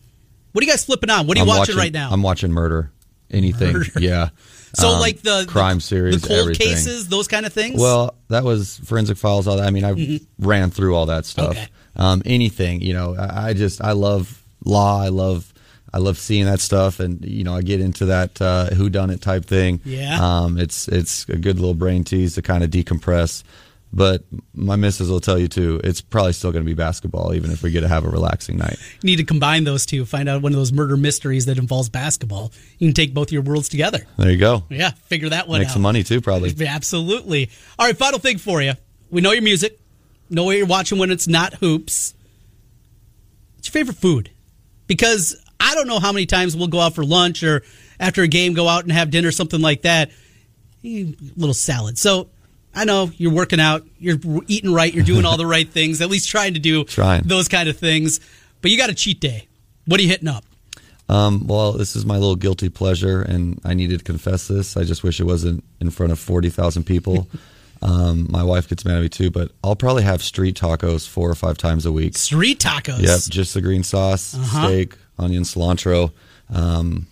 [0.53, 1.27] What are you guys flipping on?
[1.27, 2.11] What are you watching, watching, right now?
[2.11, 2.93] I'm watching murder.
[3.31, 3.91] Anything, murder.
[4.01, 4.31] yeah.
[4.75, 6.69] So um, like the crime the, series, the cold everything.
[6.69, 7.81] cases, those kind of things.
[7.81, 9.49] Well, that was forensic files.
[9.49, 9.67] All that.
[9.67, 10.47] I mean, I mm-hmm.
[10.47, 11.53] ran through all that stuff.
[11.53, 11.67] Okay.
[11.97, 13.17] Um, anything, you know.
[13.19, 15.03] I, I just I love law.
[15.03, 15.53] I love
[15.93, 19.11] I love seeing that stuff, and you know I get into that uh, who done
[19.11, 19.81] it type thing.
[19.85, 23.43] Yeah, um, it's it's a good little brain tease to kind of decompress.
[23.93, 25.81] But my missus will tell you too.
[25.83, 28.59] It's probably still going to be basketball, even if we get to have a relaxing
[28.59, 28.77] night.
[29.01, 30.05] You need to combine those two.
[30.05, 32.53] Find out one of those murder mysteries that involves basketball.
[32.79, 34.01] You can take both your worlds together.
[34.19, 34.65] There you go.
[34.69, 35.73] Yeah, figure that one Make out.
[35.73, 36.53] some money too, probably.
[36.67, 37.49] Absolutely.
[37.79, 38.75] All right, final thing for you.
[39.09, 39.79] We know your music.
[40.29, 42.15] Know what you're watching when it's not hoops.
[43.57, 44.31] What's your favorite food?
[44.87, 47.63] because I don't know how many times we'll go out for lunch or
[47.99, 50.11] after a game go out and have dinner, something like that.
[50.85, 51.99] A little salad.
[51.99, 52.29] So
[52.75, 56.09] I know you're working out, you're eating right, you're doing all the right things, at
[56.09, 57.25] least trying to do trying.
[57.25, 58.21] those kind of things.
[58.63, 59.49] But you got a cheat day.
[59.87, 60.45] What are you hitting up?
[61.09, 64.77] Um, well, this is my little guilty pleasure, and I needed to confess this.
[64.77, 67.29] I just wish it wasn't in front of 40,000 people.
[67.83, 71.31] Um, my wife gets mad at me too, but I'll probably have street tacos four
[71.31, 72.17] or five times a week.
[72.17, 73.03] Street tacos.
[73.03, 74.67] Yep, just the green sauce, uh-huh.
[74.67, 76.13] steak, onion, cilantro.
[76.49, 77.07] Um,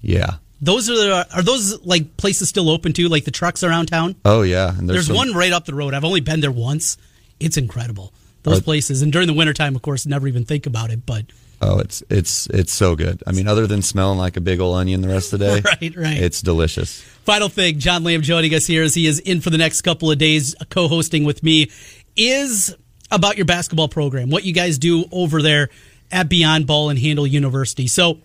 [0.00, 0.36] yeah.
[0.60, 3.08] Those are the, are those like places still open too?
[3.08, 4.16] Like the trucks around town?
[4.24, 5.16] Oh yeah, and there's, there's some...
[5.16, 5.92] one right up the road.
[5.92, 6.96] I've only been there once.
[7.40, 8.12] It's incredible.
[8.44, 11.06] Those places, and during the wintertime, of course, never even think about it.
[11.06, 11.24] But
[11.66, 13.22] Oh, it's it's it's so good.
[13.26, 15.60] I mean, other than smelling like a big old onion the rest of the day,
[15.64, 17.00] right, right, it's delicious.
[17.00, 20.10] Final thing, John Lamb joining us here as he is in for the next couple
[20.10, 21.70] of days, co-hosting with me,
[22.16, 22.76] is
[23.10, 25.70] about your basketball program, what you guys do over there
[26.12, 27.86] at Beyond Ball and Handle University.
[27.86, 28.18] So,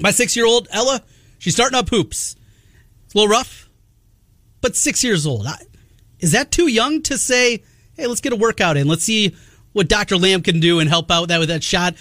[0.00, 1.02] my six-year-old Ella,
[1.38, 2.34] she's starting up hoops.
[3.04, 3.68] It's a little rough,
[4.60, 5.46] but six years old.
[6.18, 7.62] Is that too young to say,
[7.94, 8.88] hey, let's get a workout in.
[8.88, 9.36] Let's see
[9.72, 10.16] what Dr.
[10.16, 11.94] Lamb can do and help out that with that shot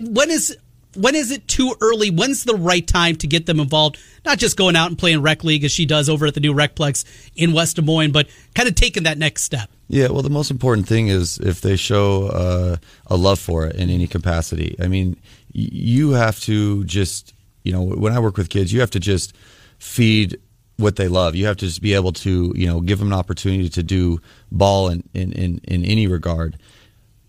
[0.00, 0.56] when is
[0.94, 2.10] when is it too early?
[2.10, 3.98] When's the right time to get them involved?
[4.24, 6.52] Not just going out and playing rec league as she does over at the new
[6.52, 7.04] Recplex
[7.34, 9.70] in West Des Moines, but kind of taking that next step.
[9.88, 13.76] Yeah, well, the most important thing is if they show uh, a love for it
[13.76, 14.76] in any capacity.
[14.80, 15.16] I mean,
[15.52, 19.34] you have to just, you know, when I work with kids, you have to just
[19.78, 20.38] feed
[20.76, 21.34] what they love.
[21.34, 24.20] You have to just be able to, you know, give them an opportunity to do
[24.50, 26.58] ball in, in, in, in any regard.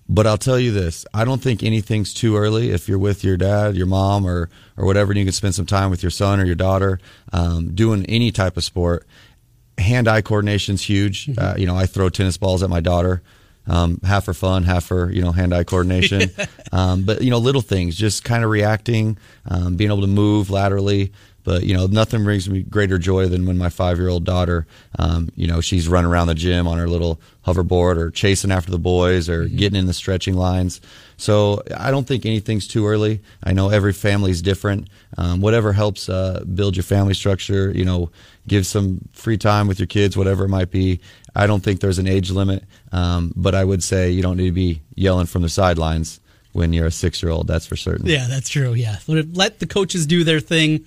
[0.10, 2.72] But I'll tell you this: I don't think anything's too early.
[2.72, 5.66] If you're with your dad, your mom, or or whatever, and you can spend some
[5.66, 7.00] time with your son or your daughter
[7.32, 9.08] um, doing any type of sport.
[9.78, 11.28] Hand-eye coordination's huge.
[11.28, 11.40] Mm-hmm.
[11.44, 13.24] Uh, you know, I throw tennis balls at my daughter,
[13.66, 16.30] um, half for fun, half for you know hand-eye coordination.
[16.72, 20.50] um, but you know, little things, just kind of reacting, um, being able to move
[20.50, 24.66] laterally, but you know, nothing brings me greater joy than when my five-year-old daughter,
[25.00, 28.72] um, you know, she's running around the gym on her little hoverboard or chasing after
[28.72, 29.58] the boys or mm-hmm.
[29.58, 30.80] getting in the stretching lines.
[31.18, 33.22] So I don't think anything's too early.
[33.44, 34.90] I know every family's different.
[35.18, 38.10] Um, whatever helps uh, build your family structure, you know,
[38.48, 41.00] give some free time with your kids, whatever it might be.
[41.36, 44.48] I don't think there's an age limit, um, but I would say you don't need
[44.48, 46.20] to be yelling from the sidelines
[46.52, 47.48] when you're a six-year-old.
[47.48, 48.06] That's for certain.
[48.06, 48.74] Yeah, that's true.
[48.74, 50.86] Yeah, let the coaches do their thing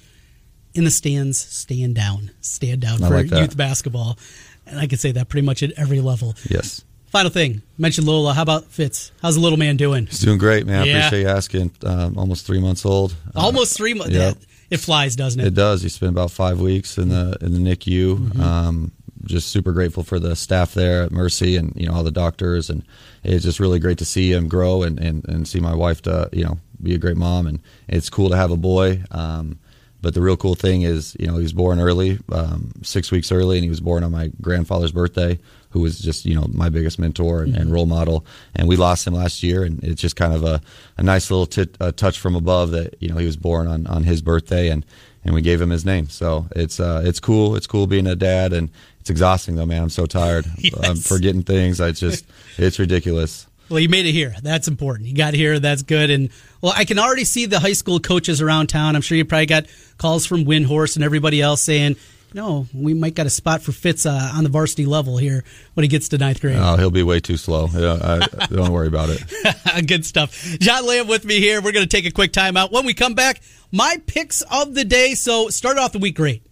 [0.77, 4.19] in the stands, stand down, stand down I for like youth basketball.
[4.67, 6.35] And I can say that pretty much at every level.
[6.49, 6.85] Yes.
[7.07, 8.35] Final thing, mentioned Lola.
[8.35, 9.13] How about Fitz?
[9.23, 10.07] How's the little man doing?
[10.07, 10.83] He's doing great, man.
[10.83, 11.71] I appreciate you asking.
[11.85, 13.15] Um, almost three months old.
[13.35, 14.13] Uh, Almost three months.
[14.13, 14.33] yeah.
[14.69, 15.47] It flies, doesn't it?
[15.47, 15.83] It does.
[15.83, 18.17] He spent about five weeks in the in the NICU.
[18.17, 18.41] Mm-hmm.
[18.41, 18.93] Um,
[19.25, 22.71] just super grateful for the staff there at Mercy and you know all the doctors
[22.71, 22.85] and
[23.25, 26.29] it's just really great to see him grow and, and, and see my wife to
[26.33, 29.03] you know be a great mom and it's cool to have a boy.
[29.11, 29.59] Um,
[30.07, 33.33] but the real cool thing is you know he was born early, um, six weeks
[33.33, 35.37] early, and he was born on my grandfather's birthday,
[35.71, 38.25] who was just you know my biggest mentor and, and role model.
[38.55, 40.61] And we lost him last year, and it's just kind of a,
[40.97, 43.89] a nice little tit, a touch from above that you know he was born on,
[43.89, 44.87] on his birthday and
[45.25, 46.09] and we gave him his name.
[46.09, 47.57] So it's uh, it's cool.
[47.57, 49.83] It's cool being a dad, and it's exhausting though, man.
[49.83, 50.47] I'm so tired.
[50.85, 51.81] I'm forgetting things.
[51.81, 52.27] I just
[52.59, 53.49] it's ridiculous.
[53.69, 54.35] Well, you made it here.
[54.43, 55.09] That's important.
[55.09, 55.59] You got here.
[55.59, 56.11] That's good.
[56.11, 58.95] And well, I can already see the high school coaches around town.
[58.95, 59.67] I'm sure you probably got
[59.99, 61.97] calls from Windhorse and everybody else saying,
[62.33, 65.43] "No, we might got a spot for Fitz uh, on the varsity level here
[65.75, 67.69] when he gets to ninth grade." Oh, he'll be way too slow.
[67.73, 69.87] Yeah, I, don't worry about it.
[69.87, 70.33] Good stuff.
[70.61, 71.61] John Lamb with me here.
[71.61, 72.71] We're going to take a quick timeout.
[72.71, 73.41] When we come back,
[73.73, 75.15] my picks of the day.
[75.15, 76.47] So started off the week great.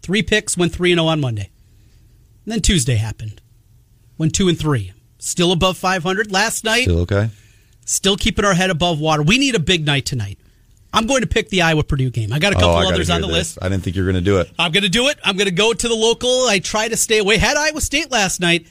[0.00, 1.50] Three picks, went three and zero on Monday.
[2.44, 3.42] And then Tuesday happened.
[4.16, 4.92] Went two and three.
[5.26, 6.30] Still above 500.
[6.30, 7.30] Last night, Still okay?
[7.84, 9.24] still keeping our head above water.
[9.24, 10.38] We need a big night tonight.
[10.92, 12.32] I'm going to pick the Iowa Purdue game.
[12.32, 13.36] I got a couple oh, others on the this.
[13.36, 13.58] list.
[13.60, 14.52] I didn't think you were going to do it.
[14.56, 15.18] I'm going to do it.
[15.24, 16.46] I'm going to go to the local.
[16.46, 17.38] I try to stay away.
[17.38, 18.68] Had Iowa State last night.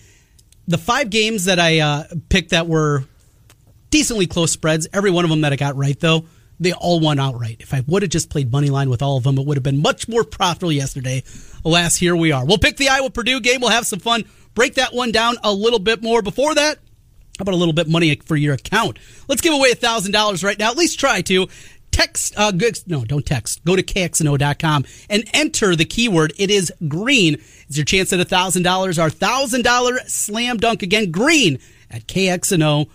[0.65, 3.03] The five games that I uh, picked that were
[3.89, 6.23] decently close spreads, every one of them that I got right, though,
[6.57, 7.57] they all won outright.
[7.59, 9.63] If I would have just played money line with all of them, it would have
[9.63, 11.21] been much more profitable yesterday.
[11.65, 12.45] Alas, here we are.
[12.45, 13.59] We'll pick the Iowa Purdue game.
[13.59, 14.23] We'll have some fun.
[14.55, 16.21] Break that one down a little bit more.
[16.21, 16.79] Before that,
[17.37, 18.97] how about a little bit money for your account?
[19.27, 20.71] Let's give away $1,000 right now.
[20.71, 21.47] At least try to.
[21.91, 22.51] Text, uh,
[22.87, 23.63] no, don't text.
[23.63, 26.33] Go to kxno.com and enter the keyword.
[26.37, 27.35] It is green.
[27.35, 29.01] It's your chance at $1,000.
[29.01, 31.11] Our $1,000 slam dunk again.
[31.11, 31.57] Green
[31.89, 32.87] at kxno.com.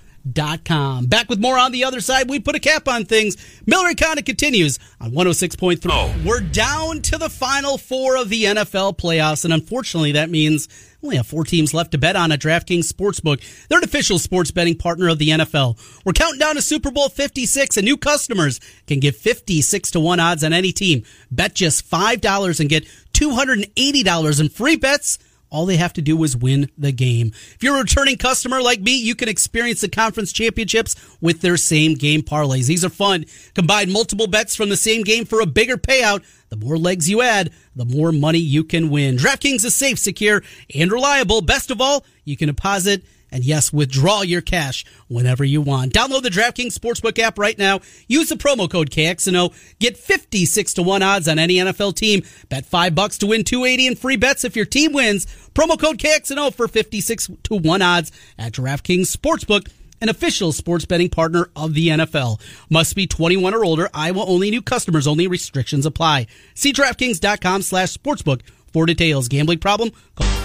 [1.09, 2.29] Back with more on the other side.
[2.29, 3.37] We put a cap on things.
[3.67, 5.87] Miller and Condon continues on 106.3.
[5.91, 6.15] Oh.
[6.25, 10.69] We're down to the final four of the NFL playoffs, and unfortunately, that means
[11.01, 13.43] we only have four teams left to bet on at DraftKings Sportsbook.
[13.69, 15.79] They're an official sports betting partner of the NFL.
[16.05, 20.21] We're counting down to Super Bowl 56, and new customers can get 56 to 1
[20.21, 21.05] odds on any team.
[21.31, 25.19] Bet just $5 and get $280 in free bets.
[25.51, 27.33] All they have to do is win the game.
[27.55, 31.57] If you're a returning customer like me, you can experience the conference championships with their
[31.57, 32.67] same game parlays.
[32.67, 33.25] These are fun.
[33.55, 36.25] Combine multiple bets from the same game for a bigger payout.
[36.51, 39.17] The more legs you add, the more money you can win.
[39.17, 40.43] DraftKings is safe, secure,
[40.75, 41.41] and reliable.
[41.41, 45.93] Best of all, you can deposit and yes, withdraw your cash whenever you want.
[45.93, 47.81] Download the DraftKings Sportsbook app right now.
[48.09, 49.55] Use the promo code KXNO.
[49.79, 52.23] Get 56 to 1 odds on any NFL team.
[52.49, 55.27] Bet 5 bucks to win 280 in free bets if your team wins.
[55.55, 59.69] Promo code KXNO for 56 to 1 odds at DraftKings Sportsbook
[60.01, 62.41] an official sports betting partner of the NFL.
[62.71, 63.91] Must be 21 or older.
[63.93, 65.27] Iowa only new customers only.
[65.29, 66.27] Restrictions apply.
[66.55, 69.29] See DraftKings.com slash sportsbook for details.
[69.29, 69.91] Gambling problem?
[70.17, 70.40] Call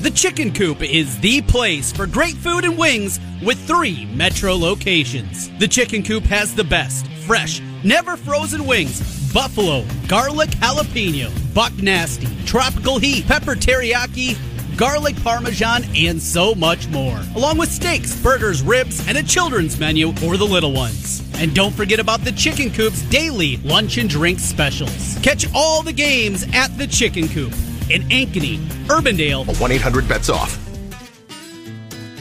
[0.00, 5.50] the Chicken Coop is the place for great food and wings with three metro locations.
[5.58, 9.32] The Chicken Coop has the best, fresh, never frozen wings.
[9.32, 14.38] Buffalo, garlic jalapeno, buck nasty, tropical heat, pepper teriyaki,
[14.78, 17.20] garlic parmesan, and so much more.
[17.36, 21.22] Along with steaks, burgers, ribs, and a children's menu for the little ones.
[21.34, 25.18] And don't forget about the Chicken Coop's daily lunch and drink specials.
[25.22, 27.52] Catch all the games at the Chicken Coop
[27.90, 30.58] in Ankeny, Urbandale, 1 800 bets off.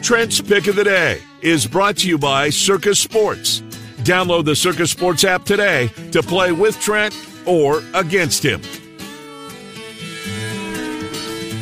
[0.02, 3.62] Trent's Pick of the Day is brought to you by Circa Sports.
[4.00, 7.14] Download the Circa Sports app today to play with Trent
[7.46, 8.62] or against him.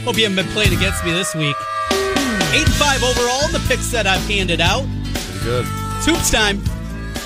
[0.05, 1.55] Hope you haven't been playing against me this week.
[2.53, 3.45] Eight and five overall.
[3.45, 4.86] In the picks that I've handed out.
[5.14, 5.66] Pretty good.
[5.97, 6.62] It's hoops time.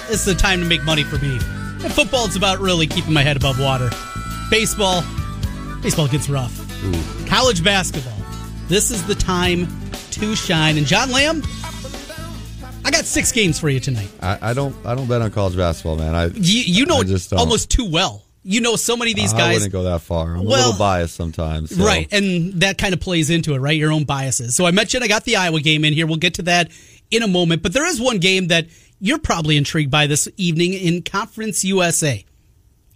[0.07, 1.35] This is the time to make money for me.
[1.83, 3.91] And football is about really keeping my head above water.
[4.49, 5.03] Baseball,
[5.83, 6.60] baseball gets rough.
[7.27, 8.13] College basketball.
[8.67, 9.67] This is the time
[10.11, 10.77] to shine.
[10.77, 11.43] And John Lamb,
[12.83, 14.09] I got six games for you tonight.
[14.21, 14.75] I, I don't.
[14.85, 16.15] I don't bet on college basketball, man.
[16.15, 17.03] I You, you know
[17.37, 18.23] almost too well.
[18.43, 19.49] You know so many of these I guys.
[19.49, 20.31] I wouldn't go that far.
[20.33, 21.75] I'm a little biased sometimes.
[21.75, 23.77] so- Right, and that kind of plays into it, right?
[23.77, 24.55] Your own biases.
[24.55, 26.07] So I mentioned I got the Iowa game in here.
[26.07, 26.71] We'll get to that
[27.11, 27.61] in a moment.
[27.61, 28.65] But there is one game that
[28.99, 32.25] you're probably intrigued by this evening in Conference USA.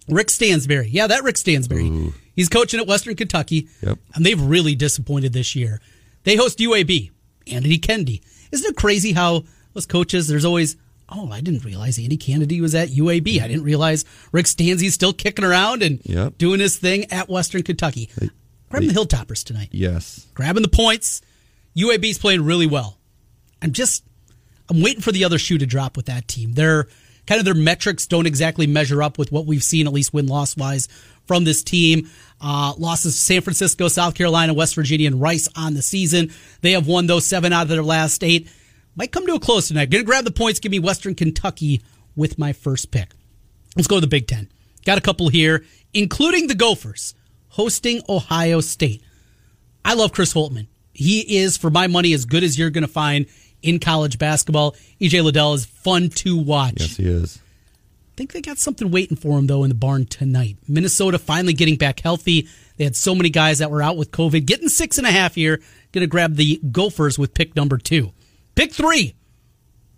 [0.08, 0.88] Rick Stansbury.
[0.88, 2.12] Yeah, that Rick Stansbury.
[2.36, 3.68] He's coaching at Western Kentucky.
[3.82, 3.98] Yep.
[4.14, 5.80] And they've really disappointed this year.
[6.22, 7.10] They host UAB.
[7.48, 8.22] Andy Kennedy.
[8.52, 10.76] Isn't it crazy how those coaches, there's always
[11.08, 13.40] Oh, I didn't realize Andy Kennedy was at UAB.
[13.40, 16.36] I didn't realize Rick Stanzi's still kicking around and Yep.
[16.36, 18.10] doing his thing at Western Kentucky.
[18.70, 19.68] Grabbing the Hilltoppers tonight.
[19.70, 20.26] Yes.
[20.34, 21.22] Grabbing the points.
[21.76, 22.98] UAB's playing really well.
[23.62, 24.02] I'm just
[24.68, 26.54] I'm waiting for the other shoe to drop with that team.
[26.54, 26.88] Their
[27.28, 30.26] kind of their metrics don't exactly measure up with what we've seen, at least win
[30.26, 30.88] loss wise,
[31.26, 32.08] from this team.
[32.40, 36.30] Uh, losses to San Francisco, South Carolina, West Virginia, and Rice on the season.
[36.60, 38.48] They have won those seven out of their last eight.
[38.94, 39.90] Might come to a close tonight.
[39.90, 41.82] Gonna grab the points, give me Western Kentucky
[42.14, 43.12] with my first pick.
[43.74, 44.50] Let's go to the Big Ten.
[44.84, 47.14] Got a couple here, including the Gophers
[47.48, 49.02] hosting Ohio State.
[49.84, 50.66] I love Chris Holtmann.
[50.92, 53.26] He is, for my money, as good as you're going to find
[53.62, 54.76] in college basketball.
[55.00, 56.74] EJ Liddell is fun to watch.
[56.78, 57.40] Yes, he is.
[58.16, 60.56] I think they got something waiting for them though, in the barn tonight.
[60.66, 62.48] Minnesota finally getting back healthy.
[62.78, 64.46] They had so many guys that were out with COVID.
[64.46, 65.60] Getting six and a half here.
[65.92, 68.12] Going to grab the Gophers with pick number two.
[68.54, 69.14] Pick three.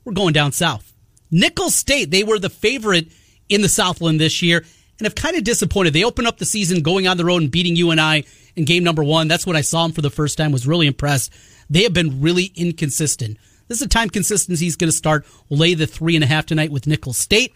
[0.05, 0.93] We're going down south.
[1.31, 3.07] Nicholls State, they were the favorite
[3.49, 4.65] in the Southland this year
[4.99, 5.93] and have kind of disappointed.
[5.93, 8.25] They opened up the season going on the road and beating UNI
[8.57, 9.29] in game number one.
[9.29, 11.33] That's when I saw them for the first time, was really impressed.
[11.71, 13.39] They have been really inconsistent.
[13.69, 15.25] This is a time consistency is going to start.
[15.49, 17.55] We'll lay the three and a half tonight with Nicholls State.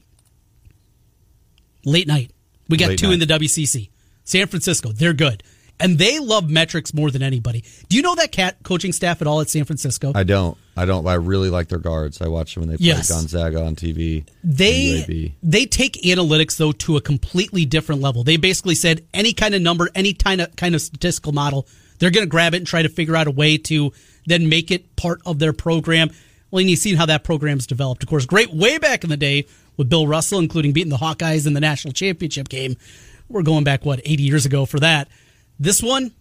[1.84, 2.30] Late night.
[2.68, 3.14] We got Late two night.
[3.14, 3.90] in the WCC.
[4.24, 5.42] San Francisco, they're good.
[5.80, 7.64] And they love metrics more than anybody.
[7.88, 10.12] Do you know that cat coaching staff at all at San Francisco?
[10.14, 10.56] I don't.
[10.76, 11.04] I don't.
[11.08, 12.20] I really like their guards.
[12.22, 13.10] I watch them when they play Yes.
[13.10, 14.24] Gonzaga on TV.
[14.44, 18.22] they they take analytics though to a completely different level.
[18.22, 21.66] They basically said any kind of number, any kind of kind of statistical model,
[21.98, 23.92] they're going to grab it and try to figure out a way to
[24.26, 26.10] then make it part of their program.
[26.52, 28.02] Well, and you've seen how that program's developed.
[28.04, 29.46] Of course, great way back in the day
[29.76, 32.76] with Bill Russell, including beating the Hawkeyes in the national championship game.
[33.28, 35.08] We're going back what 80 years ago for that.
[35.58, 36.12] This one,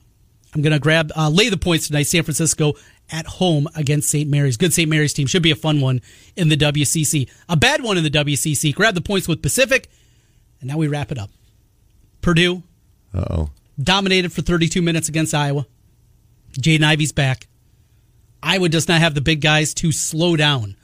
[0.54, 2.04] I'm going to grab uh, lay the points tonight.
[2.04, 2.74] San Francisco
[3.12, 4.30] at home against St.
[4.30, 4.58] Mary's.
[4.58, 4.90] Good St.
[4.90, 6.02] Mary's team should be a fun one
[6.36, 7.30] in the WCC.
[7.50, 8.74] A bad one in the WCC.
[8.74, 9.90] Grab the points with Pacific,
[10.60, 11.30] and now we wrap it up.
[12.22, 12.64] Purdue
[13.14, 13.50] oh.
[13.82, 15.66] dominated for 32 minutes against Iowa.
[16.54, 17.48] Jaden Ivey's back.
[18.44, 20.76] Iowa does not have the big guys to slow down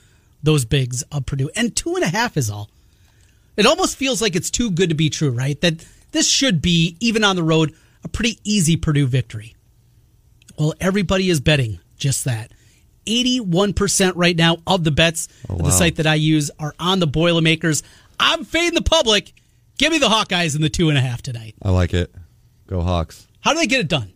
[0.48, 2.70] those bigs of Purdue, and two and a half is all.
[3.58, 5.60] It almost feels like it's too good to be true, right?
[5.60, 9.56] That this should be, even on the road, a pretty easy Purdue victory.
[10.58, 12.52] Well, everybody is betting just that.
[13.06, 17.00] 81% right now of the bets oh, at the site that I use are on
[17.00, 17.84] the Boilermakers.
[18.20, 19.34] I'm fading the public.
[19.78, 21.56] Give me the Hawkeyes in the two and a half tonight.
[21.62, 22.14] I like it.
[22.68, 23.28] Go Hawks.
[23.42, 24.14] How do they get it done?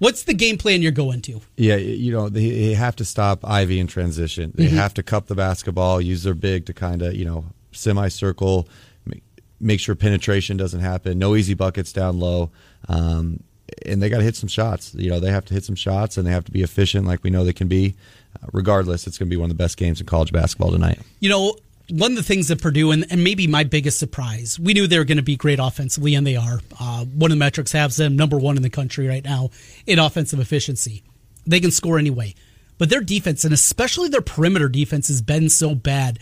[0.00, 1.42] What's the game plan you're going to?
[1.58, 4.50] Yeah, you know they, have to stop Ivey in transition.
[4.54, 8.66] They have to cup the basketball, use their big to kind of you know semicircle,
[9.04, 9.22] make,
[9.60, 11.18] make sure penetration doesn't happen.
[11.18, 12.50] No easy buckets down low,
[12.88, 13.42] um,
[13.84, 14.94] and they got to hit some shots.
[14.94, 17.22] You know they have to hit some shots, and they have to be efficient, like
[17.22, 17.94] we know they can be.
[18.42, 20.98] Uh, regardless, it's going to be one of the best games in college basketball tonight.
[21.18, 21.56] You know,
[21.90, 24.98] one of the things that Purdue, and, and maybe my biggest surprise, we knew they
[24.98, 26.60] were going to be great offensively, and they are.
[26.78, 29.50] Uh, one of the metrics has them number one in the country right now
[29.86, 31.02] in offensive efficiency.
[31.46, 32.34] They can score anyway.
[32.78, 36.18] But their defense, and especially their perimeter defense, has been so bad.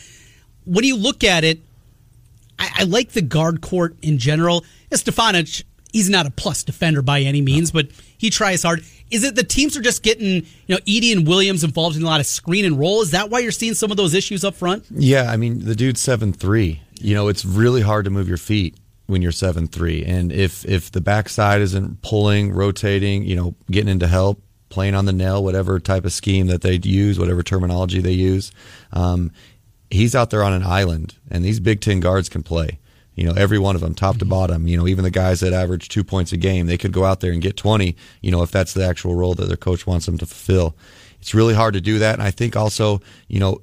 [0.64, 1.60] When you look at it,
[2.58, 4.64] I, I like the guard court in general.
[4.90, 8.84] Stefanovic, he's not a plus defender by any means, but he tries hard.
[9.10, 12.06] Is it the teams are just getting, you know, Edey and Williams involved in a
[12.06, 13.00] lot of screen and roll?
[13.00, 14.84] Is that why you're seeing some of those issues up front?
[14.90, 16.82] Yeah, I mean the dude's seven three.
[17.00, 18.76] You know, it's really hard to move your feet
[19.06, 23.88] when you're seven three, and if if the backside isn't pulling, rotating, you know, getting
[23.88, 28.00] into help, playing on the nail, whatever type of scheme that they use, whatever terminology
[28.00, 28.52] they use,
[28.92, 29.30] um,
[29.90, 32.78] he's out there on an island, and these Big Ten guards can play.
[33.18, 34.30] You know, every one of them, top to mm-hmm.
[34.30, 34.68] bottom.
[34.68, 37.18] You know, even the guys that average two points a game, they could go out
[37.18, 40.06] there and get 20, you know, if that's the actual role that their coach wants
[40.06, 40.76] them to fulfill.
[41.20, 42.14] It's really hard to do that.
[42.14, 43.62] And I think also, you know,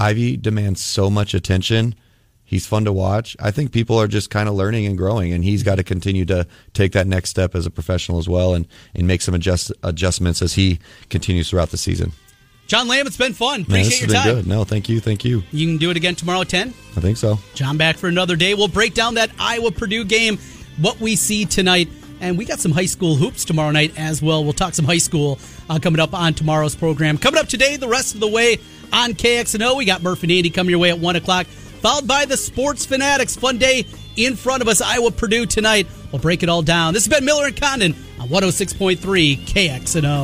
[0.00, 1.94] Ivey demands so much attention.
[2.42, 3.36] He's fun to watch.
[3.38, 6.24] I think people are just kind of learning and growing, and he's got to continue
[6.24, 8.66] to take that next step as a professional as well and,
[8.96, 12.12] and make some adjust, adjustments as he continues throughout the season.
[12.72, 13.66] John Lamb, it's been fun.
[13.68, 14.42] Man, Appreciate this your has been time.
[14.44, 14.46] good.
[14.46, 14.98] No, thank you.
[14.98, 15.42] Thank you.
[15.52, 16.68] You can do it again tomorrow at 10.
[16.68, 17.38] I think so.
[17.52, 18.54] John back for another day.
[18.54, 20.38] We'll break down that Iowa Purdue game,
[20.80, 21.90] what we see tonight.
[22.22, 24.42] And we got some high school hoops tomorrow night as well.
[24.42, 27.18] We'll talk some high school uh, coming up on tomorrow's program.
[27.18, 28.56] Coming up today, the rest of the way
[28.90, 32.24] on KXNO, we got Murph and Andy coming your way at 1 o'clock, followed by
[32.24, 33.36] the Sports Fanatics.
[33.36, 33.84] Fun day
[34.16, 35.86] in front of us, Iowa Purdue tonight.
[36.10, 36.94] We'll break it all down.
[36.94, 38.96] This has been Miller and Condon on 106.3
[39.44, 40.20] KXNO.